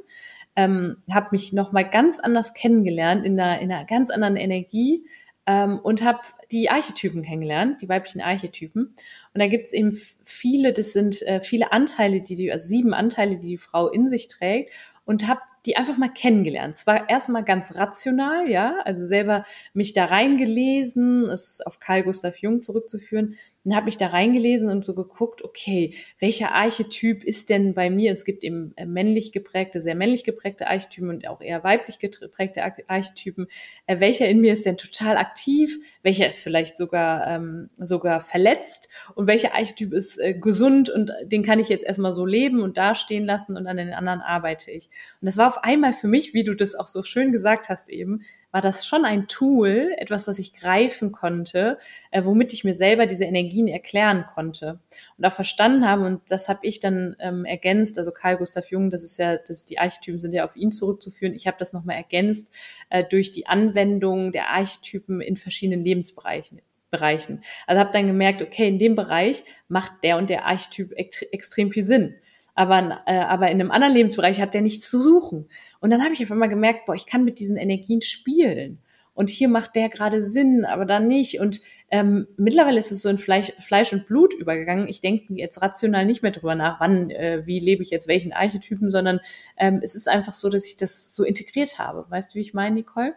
[0.57, 5.05] ähm, habe mich nochmal ganz anders kennengelernt, in einer, in einer ganz anderen Energie
[5.47, 8.95] ähm, und habe die Archetypen kennengelernt, die weiblichen Archetypen.
[9.35, 12.95] Und da gibt es eben viele, das sind äh, viele Anteile, die die, also sieben
[12.95, 14.73] Anteile, die die Frau in sich trägt
[15.05, 16.77] und habe die einfach mal kennengelernt.
[16.77, 22.63] Zwar erstmal ganz rational, ja, also selber mich da reingelesen, es auf Carl Gustav Jung
[22.63, 27.91] zurückzuführen, und habe mich da reingelesen und so geguckt, okay, welcher Archetyp ist denn bei
[27.91, 28.13] mir?
[28.13, 32.63] Es gibt eben äh, männlich geprägte, sehr männlich geprägte Archetypen und auch eher weiblich geprägte
[32.89, 33.49] Archetypen.
[33.87, 35.79] Äh, welcher in mir ist denn total aktiv?
[36.03, 41.43] Welcher ist vielleicht sogar, ähm, sogar verletzt und welcher Archetyp ist äh, gesund und den
[41.43, 44.89] kann ich jetzt erstmal so leben und dastehen lassen und an den anderen arbeite ich.
[45.21, 47.91] Und das war auf einmal für mich, wie du das auch so schön gesagt hast
[47.91, 51.79] eben, war das schon ein Tool, etwas, was ich greifen konnte,
[52.11, 54.81] äh, womit ich mir selber diese Energien erklären konnte
[55.17, 56.05] und auch verstanden habe.
[56.05, 57.99] Und das habe ich dann ähm, ergänzt.
[57.99, 61.35] Also Karl Gustav Jung, das ist ja, das, die Archetypen sind ja auf ihn zurückzuführen.
[61.35, 62.55] Ich habe das nochmal ergänzt
[62.89, 66.61] äh, durch die Anwendung der Archetypen in verschiedenen Lebensbereichen.
[66.91, 67.45] Bereichen.
[67.69, 71.85] Also habe dann gemerkt, okay, in dem Bereich macht der und der Archetyp extrem viel
[71.85, 72.17] Sinn
[72.55, 75.49] aber, äh, aber in einem anderen Lebensbereich hat der nichts zu suchen.
[75.81, 78.79] Und dann habe ich einfach mal gemerkt, boah, ich kann mit diesen Energien spielen.
[79.13, 81.41] Und hier macht der gerade Sinn, aber dann nicht.
[81.41, 81.61] Und
[81.91, 84.89] ähm, mittlerweile ist es so in Fleisch, Fleisch und Blut übergegangen.
[84.89, 88.33] Ich denke jetzt rational nicht mehr drüber nach, wann, äh, wie lebe ich jetzt welchen
[88.33, 89.21] Archetypen, sondern
[89.59, 92.07] ähm, es ist einfach so, dass ich das so integriert habe.
[92.09, 93.15] Weißt du, wie ich meine, Nicole?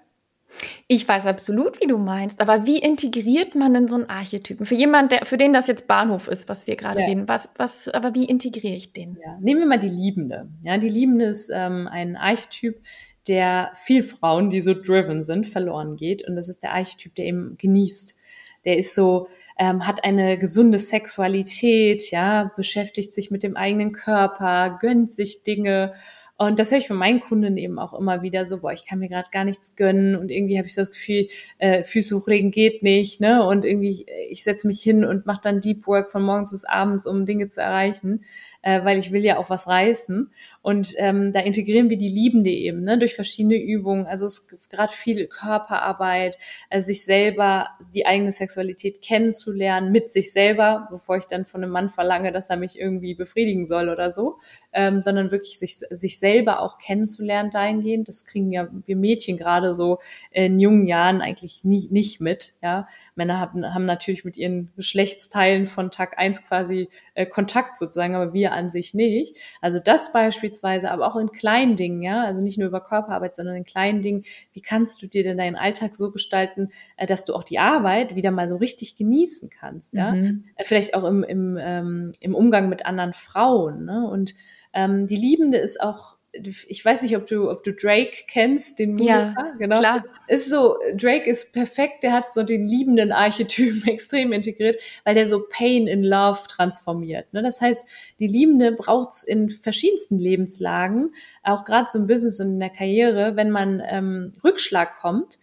[0.88, 4.66] Ich weiß absolut, wie du meinst, aber wie integriert man denn so einen Archetypen?
[4.66, 7.08] Für jemanden, der, für den das jetzt Bahnhof ist, was wir gerade ja.
[7.08, 9.18] reden, was, was, aber wie integriere ich den?
[9.24, 9.38] Ja.
[9.40, 10.48] Nehmen wir mal die Liebende.
[10.64, 12.82] Ja, die Liebende ist ähm, ein Archetyp,
[13.28, 16.28] der viel Frauen, die so driven sind, verloren geht.
[16.28, 18.16] Und das ist der Archetyp, der eben genießt.
[18.66, 24.78] Der ist so, ähm, hat eine gesunde Sexualität, ja, beschäftigt sich mit dem eigenen Körper,
[24.80, 25.94] gönnt sich Dinge
[26.46, 29.00] und das höre ich von meinen Kunden eben auch immer wieder so, boah, ich kann
[29.00, 31.28] mir gerade gar nichts gönnen und irgendwie habe ich so das Gefühl,
[31.58, 33.46] äh, Füße hochlegen geht nicht, ne?
[33.46, 37.06] Und irgendwie, ich setze mich hin und mache dann Deep Work von morgens bis abends,
[37.06, 38.24] um Dinge zu erreichen
[38.64, 40.32] äh, weil ich will ja auch was reißen.
[40.62, 44.08] Und ähm, da integrieren wir die Liebende eben ne, durch verschiedene Übungen.
[44.08, 50.32] Also es ist gerade viel Körperarbeit, also sich selber die eigene Sexualität kennenzulernen mit sich
[50.32, 54.10] selber, bevor ich dann von einem Mann verlange, dass er mich irgendwie befriedigen soll oder
[54.10, 54.40] so,
[54.72, 58.08] ähm, sondern wirklich sich, sich selber auch kennenzulernen dahingehend.
[58.08, 60.00] Das kriegen ja wir Mädchen gerade so
[60.32, 62.54] in jungen Jahren eigentlich nie, nicht mit.
[62.62, 68.16] Ja, Männer haben, haben natürlich mit ihren Geschlechtsteilen von Tag eins quasi äh, Kontakt sozusagen,
[68.16, 69.38] aber wir an sich nicht.
[69.62, 73.56] Also das beispielsweise, aber auch in kleinen Dingen, ja, also nicht nur über Körperarbeit, sondern
[73.56, 74.24] in kleinen Dingen.
[74.52, 78.16] Wie kannst du dir denn deinen Alltag so gestalten, äh, dass du auch die Arbeit
[78.16, 80.14] wieder mal so richtig genießen kannst, ja?
[80.14, 80.46] Mhm.
[80.56, 84.08] Äh, vielleicht auch im, im, ähm, im Umgang mit anderen Frauen, ne?
[84.08, 84.34] Und
[84.74, 88.94] ähm, die Liebende ist auch ich weiß nicht, ob du, ob du Drake kennst, den
[88.94, 89.80] Musiker, ja, genau.
[89.80, 90.04] Klar.
[90.28, 95.28] Ist so, Drake ist perfekt, der hat so den liebenden Archetypen extrem integriert, weil der
[95.28, 97.32] so Pain in Love transformiert.
[97.34, 97.44] Ne?
[97.44, 97.88] Das heißt,
[98.20, 103.36] die Liebende braucht's in verschiedensten Lebenslagen, auch gerade so im Business und in der Karriere,
[103.36, 105.40] wenn man ähm, Rückschlag kommt,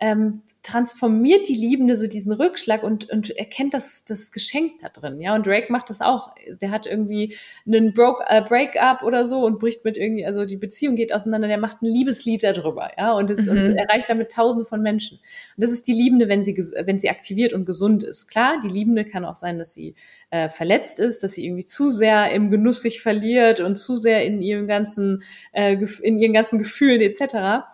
[0.00, 5.20] ähm, transformiert die Liebende so diesen Rückschlag und, und erkennt das, das Geschenk da drin.
[5.20, 6.30] Ja, und Drake macht das auch.
[6.60, 10.56] Der hat irgendwie einen Broke, äh, Breakup oder so und bricht mit irgendwie, also die
[10.56, 13.58] Beziehung geht auseinander, der macht ein Liebeslied darüber, ja, und, es, mhm.
[13.58, 15.18] und erreicht damit tausende von Menschen.
[15.56, 18.28] Und das ist die Liebende, wenn sie, wenn sie aktiviert und gesund ist.
[18.28, 19.96] Klar, die Liebende kann auch sein, dass sie
[20.30, 24.24] äh, verletzt ist, dass sie irgendwie zu sehr im Genuss sich verliert und zu sehr
[24.24, 27.64] in ihren ganzen, äh, in ihren ganzen Gefühlen etc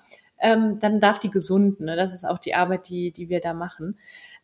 [0.40, 1.86] ähm, dann darf die gesunden.
[1.86, 1.96] Ne?
[1.96, 3.98] Das ist auch die Arbeit, die, die wir da machen.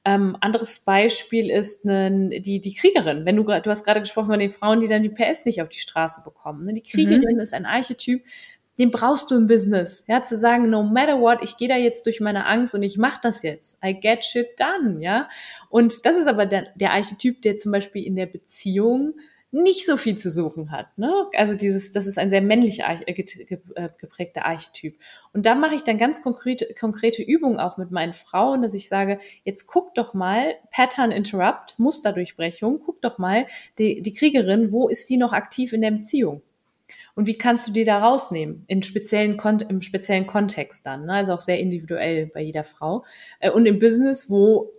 [0.07, 3.25] Ähm, anderes Beispiel ist ne, die, die Kriegerin.
[3.25, 5.71] Wenn du, du hast gerade gesprochen von den Frauen, die dann die PS nicht auf
[5.71, 6.67] die Straße bekommen.
[6.67, 6.75] Ne?
[6.75, 7.41] Die Kriegerin mhm.
[7.41, 8.23] ist ein Archetyp,
[8.79, 10.05] den brauchst du im Business.
[10.09, 12.99] Ja, zu sagen, no matter what, ich gehe da jetzt durch meine Angst und ich
[12.99, 13.79] mache das jetzt.
[13.85, 15.29] I get shit done, ja.
[15.71, 19.15] Und das ist aber der, der Archetyp, der zum Beispiel in der Beziehung
[19.55, 20.99] nicht so viel zu suchen hat.
[20.99, 21.13] Ne?
[21.37, 24.99] Also dieses, das ist ein sehr männlich äh, äh, geprägter Archetyp.
[25.33, 28.89] Und da mache ich dann ganz konkrete, konkrete Übungen auch mit meinen Frauen, dass ich
[28.89, 33.47] sage, jetzt guck doch mal, Pattern Interrupt, Musterdurchbrechung, guck doch mal,
[33.79, 36.43] die, die Kriegerin, wo ist sie noch aktiv in der Beziehung?
[37.15, 38.65] Und wie kannst du die da rausnehmen?
[38.67, 39.39] In speziellen
[39.69, 41.13] im speziellen Kontext dann, ne?
[41.13, 43.05] also auch sehr individuell bei jeder Frau.
[43.39, 44.73] Äh, und im Business, wo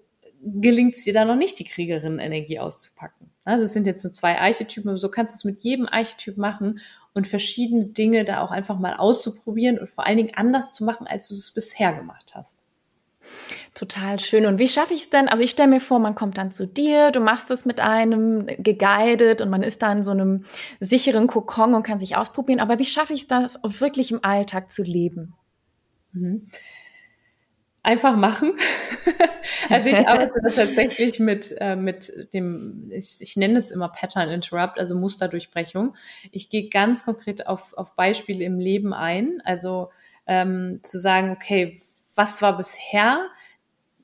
[0.44, 3.32] gelingt es dir da noch nicht, die Kriegerin-Energie auszupacken?
[3.46, 6.36] Also es sind jetzt nur zwei Archetypen, aber so kannst du es mit jedem Archetyp
[6.36, 6.80] machen
[7.14, 11.08] und verschiedene Dinge da auch einfach mal auszuprobieren und vor allen Dingen anders zu machen,
[11.08, 12.58] als du es bisher gemacht hast.
[13.74, 14.46] Total schön.
[14.46, 15.28] Und wie schaffe ich es denn?
[15.28, 18.48] Also ich stelle mir vor, man kommt dann zu dir, du machst es mit einem
[18.48, 20.46] geguided und man ist da in so einem
[20.80, 22.60] sicheren Kokon und kann sich ausprobieren.
[22.60, 25.34] Aber wie schaffe ich das, wirklich im Alltag zu leben?
[26.14, 26.50] Mhm
[27.86, 28.54] einfach machen.
[29.70, 34.80] also ich arbeite tatsächlich mit, äh, mit dem, ich, ich nenne es immer Pattern Interrupt,
[34.80, 35.96] also Musterdurchbrechung.
[36.32, 39.90] Ich gehe ganz konkret auf, auf Beispiele im Leben ein, also
[40.28, 41.80] ähm, zu sagen, okay,
[42.16, 43.28] was war bisher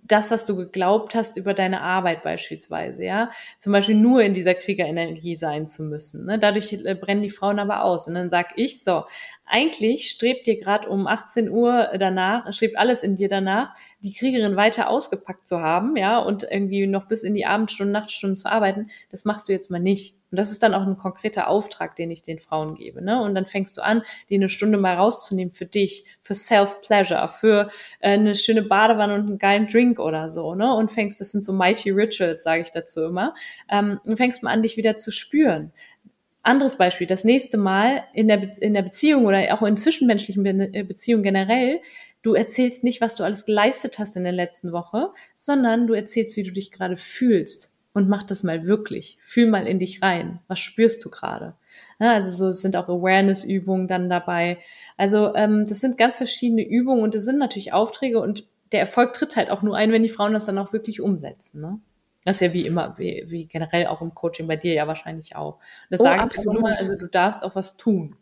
[0.04, 4.56] das, was du geglaubt hast über deine Arbeit beispielsweise, ja, zum Beispiel nur in dieser
[4.56, 6.26] Kriegerenergie sein zu müssen.
[6.26, 6.38] Ne?
[6.38, 8.08] Dadurch äh, brennen die Frauen aber aus.
[8.08, 9.06] Und dann sag ich so,
[9.52, 14.56] eigentlich strebt dir gerade um 18 Uhr danach, strebt alles in dir danach, die Kriegerin
[14.56, 18.89] weiter ausgepackt zu haben, ja, und irgendwie noch bis in die Abendstunden, Nachtstunden zu arbeiten.
[19.10, 20.16] Das machst du jetzt mal nicht.
[20.32, 23.04] Und das ist dann auch ein konkreter Auftrag, den ich den Frauen gebe.
[23.04, 23.22] Ne?
[23.22, 27.70] Und dann fängst du an, die eine Stunde mal rauszunehmen für dich, für Self-Pleasure, für
[27.99, 30.56] äh, eine schöne Badewanne und einen geilen Drink oder so.
[30.56, 30.74] Ne?
[30.74, 33.36] Und fängst, das sind so mighty Rituals, sage ich dazu immer,
[33.70, 35.74] ähm, und fängst mal an, dich wieder zu spüren.
[36.44, 40.44] Anderes Beispiel, das nächste Mal in der, Be in der Beziehung oder auch in zwischenmenschlichen
[40.44, 41.82] Be äh, Beziehungen generell,
[42.24, 46.38] du erzählst nicht, was du alles geleistet hast in der letzten Woche, sondern du erzählst,
[46.38, 49.18] wie du dich gerade fühlst und mach das mal wirklich.
[49.22, 50.39] Fühl mal in dich rein.
[50.48, 51.56] Was spürst du gerade?
[52.00, 54.58] Ja, also so sind auch Awareness-Übungen dann dabei.
[54.98, 59.14] Also ähm, das sind ganz verschiedene Übungen und das sind natürlich Aufträge und der Erfolg
[59.14, 61.62] tritt halt auch nur ein, wenn die Frauen das dann auch wirklich umsetzen.
[61.62, 61.80] Ne?
[62.26, 65.36] Das ist ja wie immer, wie, wie generell auch im Coaching bei dir ja wahrscheinlich
[65.36, 65.59] auch.
[65.89, 68.15] das oh, sage ich auch immer, also du darfst auch was tun.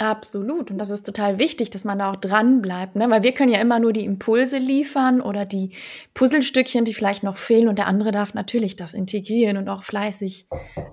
[0.00, 0.70] Absolut.
[0.70, 3.10] Und das ist total wichtig, dass man da auch dran bleibt, ne?
[3.10, 5.72] Weil wir können ja immer nur die Impulse liefern oder die
[6.14, 7.66] Puzzlestückchen, die vielleicht noch fehlen.
[7.66, 10.46] Und der andere darf natürlich das integrieren und auch fleißig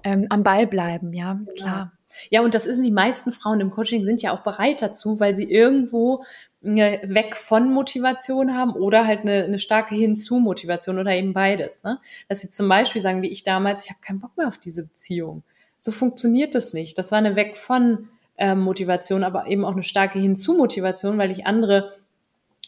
[0.03, 1.91] ähm, am Ball bleiben, ja, klar.
[2.29, 5.35] Ja, und das ist die meisten Frauen im Coaching sind ja auch bereit dazu, weil
[5.35, 6.23] sie irgendwo
[6.65, 11.83] weg von Motivation haben oder halt eine, eine starke Hinzu-Motivation oder eben beides.
[11.83, 11.99] Ne?
[12.27, 14.83] Dass sie zum Beispiel sagen, wie ich damals, ich habe keinen Bock mehr auf diese
[14.83, 15.43] Beziehung.
[15.77, 16.97] So funktioniert das nicht.
[16.97, 21.45] Das war eine weg von äh, Motivation, aber eben auch eine starke Hinzu-Motivation, weil ich
[21.45, 21.95] andere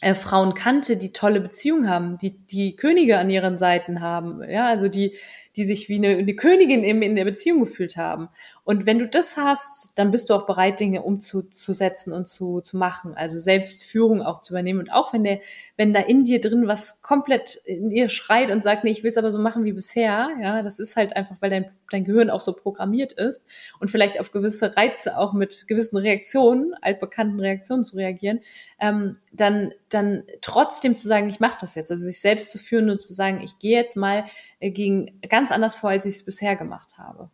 [0.01, 4.67] äh, Frauen kannte, die tolle Beziehungen haben, die die Könige an ihren Seiten haben, ja,
[4.67, 5.13] also die
[5.57, 8.29] die sich wie eine, eine Königin in, in der Beziehung gefühlt haben.
[8.67, 12.75] Und wenn du das hast, dann bist du auch bereit, Dinge umzusetzen und zu, zu
[12.75, 13.13] machen.
[13.15, 14.81] Also Selbstführung auch zu übernehmen.
[14.81, 15.39] Und auch wenn der,
[15.77, 19.11] wenn da in dir drin was komplett in dir schreit und sagt, nee, ich will
[19.11, 22.29] es aber so machen wie bisher, ja, das ist halt einfach, weil dein, dein Gehirn
[22.29, 23.45] auch so programmiert ist
[23.79, 28.41] und vielleicht auf gewisse Reize auch mit gewissen Reaktionen, altbekannten Reaktionen zu reagieren,
[28.81, 31.89] ähm, dann, dann trotzdem zu sagen, ich mache das jetzt.
[31.89, 34.25] Also sich selbst zu führen und zu sagen, ich gehe jetzt mal
[34.59, 37.29] äh, gegen ganz anders vor, als ich es bisher gemacht habe.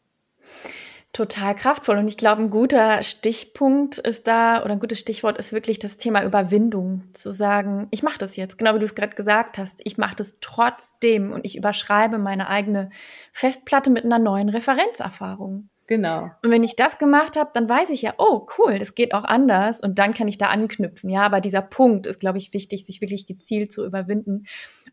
[1.14, 2.00] Total kraftvoll.
[2.00, 5.98] Und ich glaube, ein guter Stichpunkt ist da, oder ein gutes Stichwort ist wirklich das
[5.98, 7.04] Thema Überwindung.
[7.14, 10.16] Zu sagen, ich mache das jetzt, genau wie du es gerade gesagt hast, ich mache
[10.16, 12.90] das trotzdem und ich überschreibe meine eigene
[13.32, 15.70] Festplatte mit einer neuen Referenzerfahrung.
[15.88, 16.30] Genau.
[16.42, 19.26] Und wenn ich das gemacht habe, dann weiß ich ja, oh cool, das geht auch
[19.26, 21.10] anders und dann kann ich da anknüpfen.
[21.10, 24.46] Ja, aber dieser Punkt ist, glaube ich, wichtig, sich wirklich gezielt zu überwinden.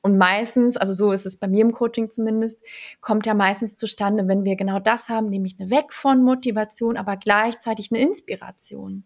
[0.03, 2.65] Und meistens, also so ist es bei mir im Coaching zumindest,
[3.01, 7.17] kommt ja meistens zustande, wenn wir genau das haben, nämlich eine Weg von Motivation, aber
[7.17, 9.05] gleichzeitig eine Inspiration.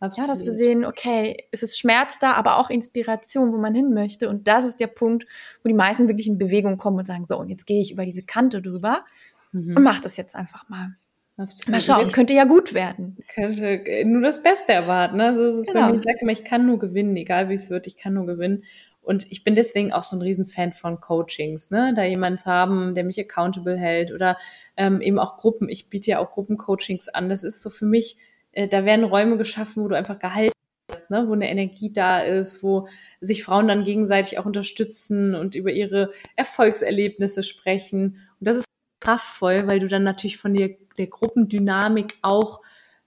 [0.00, 0.26] Absolut.
[0.26, 3.92] Ja, dass wir sehen, okay, es ist Schmerz da, aber auch Inspiration, wo man hin
[3.92, 4.30] möchte.
[4.30, 5.26] Und das ist der Punkt,
[5.62, 8.06] wo die meisten wirklich in Bewegung kommen und sagen, so, und jetzt gehe ich über
[8.06, 9.04] diese Kante drüber
[9.52, 9.76] mhm.
[9.76, 10.96] und mach das jetzt einfach mal.
[11.40, 11.68] Absolut.
[11.68, 13.16] Mal schauen, könnte ja gut werden.
[13.34, 15.16] Könnte nur das Beste erwarten.
[15.16, 15.26] Ne?
[15.26, 15.86] Also es ist genau.
[15.86, 18.12] bei mir, ich sage immer, ich kann nur gewinnen, egal wie es wird, ich kann
[18.12, 18.64] nur gewinnen.
[19.00, 21.94] Und ich bin deswegen auch so ein Riesenfan von Coachings, ne?
[21.96, 24.36] Da jemand haben, der mich accountable hält oder
[24.76, 25.70] ähm, eben auch Gruppen.
[25.70, 27.30] Ich biete ja auch Gruppencoachings an.
[27.30, 28.18] Das ist so für mich,
[28.52, 30.52] äh, da werden Räume geschaffen, wo du einfach gehalten
[30.88, 31.24] wirst, ne?
[31.26, 32.88] wo eine Energie da ist, wo
[33.22, 38.18] sich Frauen dann gegenseitig auch unterstützen und über ihre Erfolgserlebnisse sprechen.
[38.38, 38.66] Und das ist
[39.00, 42.60] kraftvoll, weil du dann natürlich von der, der Gruppendynamik auch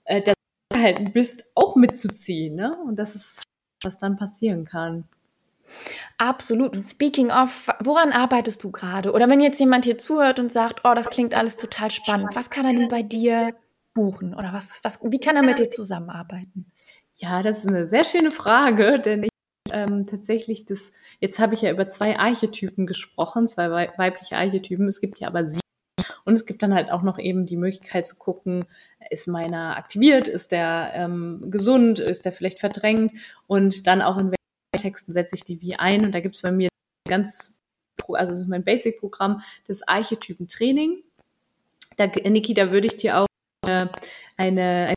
[0.05, 0.33] äh, der
[0.73, 2.55] gehalten bist, auch mitzuziehen.
[2.55, 2.77] Ne?
[2.85, 3.43] Und das ist,
[3.83, 5.05] was dann passieren kann.
[6.17, 6.73] Absolut.
[6.75, 9.11] Und speaking of, woran arbeitest du gerade?
[9.11, 12.49] Oder wenn jetzt jemand hier zuhört und sagt, oh, das klingt alles total spannend, was
[12.49, 13.55] kann er denn bei dir
[13.93, 14.33] buchen?
[14.35, 16.71] Oder was, was, wie kann er mit dir zusammenarbeiten?
[17.15, 19.29] Ja, das ist eine sehr schöne Frage, denn ich
[19.71, 24.87] ähm, tatsächlich das, jetzt habe ich ja über zwei Archetypen gesprochen, zwei weibliche Archetypen.
[24.87, 25.62] Es gibt ja aber sieben
[26.25, 28.65] und es gibt dann halt auch noch eben die Möglichkeit zu gucken,
[29.09, 33.13] ist meiner aktiviert, ist der ähm, gesund, ist der vielleicht verdrängt
[33.47, 36.05] und dann auch in welchen Texten setze ich die wie ein.
[36.05, 36.69] Und da gibt es bei mir
[37.07, 37.59] ganz,
[38.07, 41.03] also das ist mein Basic-Programm, das Archetypen-Training.
[41.97, 43.27] Da, Niki, da würde ich dir auch
[43.65, 43.91] eine,
[44.37, 44.93] eine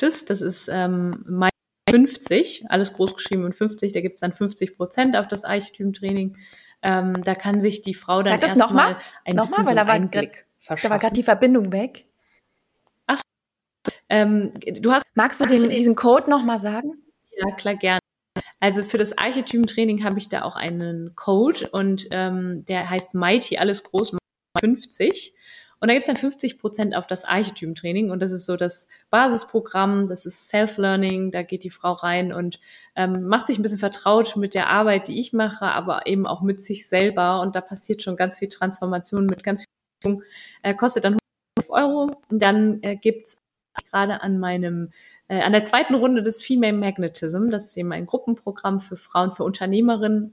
[0.00, 1.50] das ist ähm, mein
[1.90, 6.36] 50, alles groß geschrieben und 50, da gibt es dann 50 Prozent auf das Archetypen-Training.
[6.82, 10.46] Ähm, da kann sich die Frau dann erstmal ein noch bisschen mal, so einen Einblick
[10.66, 10.84] grad.
[10.84, 12.06] Da war gerade die Verbindung weg.
[13.06, 13.20] Ach,
[14.08, 15.04] ähm, du hast.
[15.14, 17.02] Magst du den, diesen Code noch mal sagen?
[17.36, 18.00] Ja, klar, gerne.
[18.60, 23.58] Also für das Archetypen-Training habe ich da auch einen Code und ähm, der heißt Mighty,
[23.58, 24.16] alles groß,
[24.58, 25.34] 50.
[25.80, 28.10] Und da gibt's dann 50 Prozent auf das Archetypentraining.
[28.10, 32.60] Und das ist so das Basisprogramm, das ist Self-Learning, da geht die Frau rein und
[32.96, 36.42] ähm, macht sich ein bisschen vertraut mit der Arbeit, die ich mache, aber eben auch
[36.42, 37.40] mit sich selber.
[37.40, 39.64] Und da passiert schon ganz viel Transformation mit ganz
[40.02, 40.22] viel,
[40.62, 41.18] äh, kostet dann
[41.58, 42.10] 5 Euro.
[42.28, 43.38] Und dann äh, gibt's
[43.90, 44.92] gerade an meinem
[45.28, 47.50] äh, an der zweiten Runde des Female Magnetism.
[47.50, 50.32] Das ist eben ein Gruppenprogramm für Frauen, für Unternehmerinnen,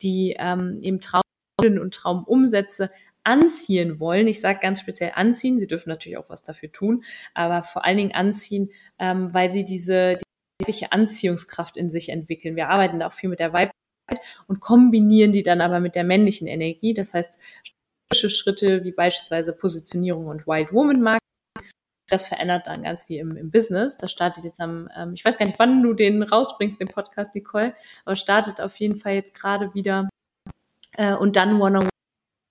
[0.00, 1.22] die ähm, eben Traum
[1.60, 2.90] und Traumumsätze
[3.24, 4.28] anziehen wollen.
[4.28, 5.58] Ich sage ganz speziell anziehen.
[5.58, 7.04] Sie dürfen natürlich auch was dafür tun,
[7.34, 10.18] aber vor allen Dingen anziehen, ähm, weil sie diese
[10.66, 12.56] die Anziehungskraft in sich entwickeln.
[12.56, 13.74] Wir arbeiten da auch viel mit der Weiblichkeit
[14.46, 16.94] und kombinieren die dann aber mit der männlichen Energie.
[16.94, 17.40] Das heißt,
[18.12, 21.20] Schritte wie beispielsweise Positionierung und Wild Woman Marketing.
[22.08, 23.96] Das verändert dann ganz viel im, im Business.
[23.96, 27.34] Das startet jetzt am, ähm, ich weiß gar nicht, wann du den rausbringst, den Podcast,
[27.34, 30.08] Nicole, aber startet auf jeden Fall jetzt gerade wieder.
[30.92, 31.88] Äh, und dann One-on-One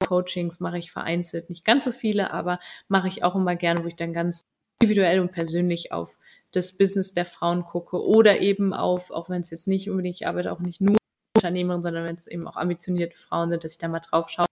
[0.05, 3.87] Coachings mache ich vereinzelt, nicht ganz so viele, aber mache ich auch immer gerne, wo
[3.87, 4.45] ich dann ganz
[4.79, 6.19] individuell und persönlich auf
[6.51, 10.27] das Business der Frauen gucke oder eben auf, auch wenn es jetzt nicht unbedingt, ich
[10.27, 10.97] arbeite auch nicht nur
[11.35, 14.45] Unternehmerin, sondern wenn es eben auch ambitionierte Frauen sind, dass ich da mal drauf schaue.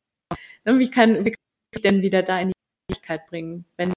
[0.64, 1.44] Wie kann, wie kann
[1.76, 2.54] ich denn wieder da in die
[2.92, 3.96] Fähigkeit bringen, wenn du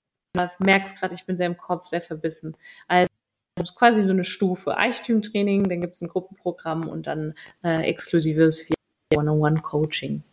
[0.58, 2.56] merkst gerade, ich bin sehr im Kopf, sehr verbissen.
[2.88, 3.08] Also
[3.56, 4.76] das ist quasi so eine Stufe.
[4.76, 8.68] Eichthümtraining, dann gibt es ein Gruppenprogramm und dann äh, exklusives
[9.14, 10.24] One-on-One-Coaching.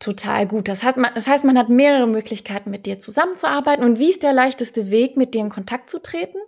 [0.00, 0.66] Total gut.
[0.66, 3.84] Das, hat man, das heißt, man hat mehrere Möglichkeiten, mit dir zusammenzuarbeiten.
[3.84, 6.38] Und wie ist der leichteste Weg, mit dir in Kontakt zu treten?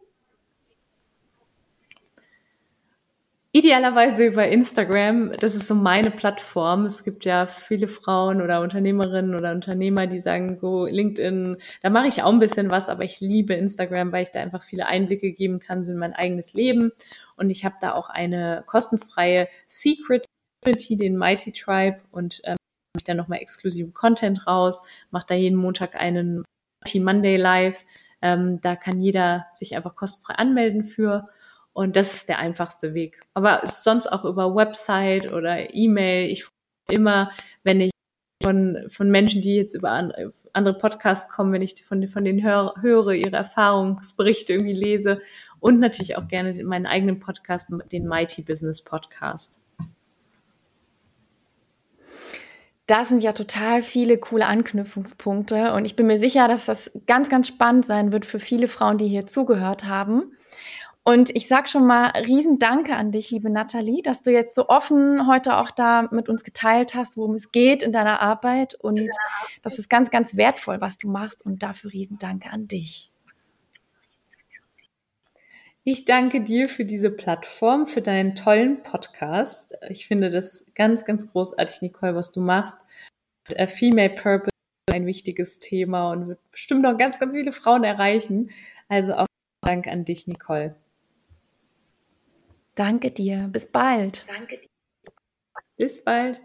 [3.54, 5.32] Idealerweise über Instagram.
[5.38, 6.86] Das ist so meine Plattform.
[6.86, 12.06] Es gibt ja viele Frauen oder Unternehmerinnen oder Unternehmer, die sagen so LinkedIn, da mache
[12.06, 15.32] ich auch ein bisschen was, aber ich liebe Instagram, weil ich da einfach viele Einblicke
[15.32, 16.92] geben kann so in mein eigenes Leben.
[17.36, 20.24] Und ich habe da auch eine kostenfreie Secret
[20.62, 22.56] Community, den Mighty Tribe und ähm,
[22.96, 26.44] ich dann nochmal exklusiven Content raus, mache da jeden Montag einen
[26.84, 27.84] Mighty Monday Live.
[28.20, 31.28] Ähm, da kann jeder sich einfach kostenfrei anmelden für.
[31.72, 33.20] Und das ist der einfachste Weg.
[33.34, 36.30] Aber sonst auch über Website oder E-Mail.
[36.30, 36.52] Ich freue
[36.88, 37.30] mich immer,
[37.64, 37.90] wenn ich
[38.42, 39.90] von, von Menschen, die jetzt über
[40.52, 45.22] andere Podcasts kommen, wenn ich von, von denen höre, höre, ihre Erfahrungsberichte irgendwie lese
[45.60, 49.61] und natürlich auch gerne meinen eigenen Podcast, den Mighty Business Podcast.
[52.92, 57.30] Das sind ja total viele coole Anknüpfungspunkte und ich bin mir sicher, dass das ganz,
[57.30, 60.36] ganz spannend sein wird für viele Frauen, die hier zugehört haben.
[61.02, 64.68] Und ich sag schon mal riesen Danke an dich, liebe Nathalie, dass du jetzt so
[64.68, 68.74] offen heute auch da mit uns geteilt hast, worum es geht in deiner Arbeit.
[68.74, 69.10] Und ja.
[69.62, 71.46] das ist ganz, ganz wertvoll, was du machst.
[71.46, 73.11] Und dafür riesen Danke an dich.
[75.84, 79.76] Ich danke dir für diese Plattform, für deinen tollen Podcast.
[79.88, 82.84] Ich finde das ganz, ganz großartig, Nicole, was du machst.
[83.66, 84.50] Female Purpose
[84.88, 88.50] ist ein wichtiges Thema und wird bestimmt noch ganz, ganz viele Frauen erreichen.
[88.88, 89.26] Also auch
[89.62, 90.74] Dank an dich, Nicole.
[92.74, 93.48] Danke dir.
[93.52, 94.26] Bis bald.
[94.28, 94.68] Danke dir.
[95.76, 96.42] Bis bald.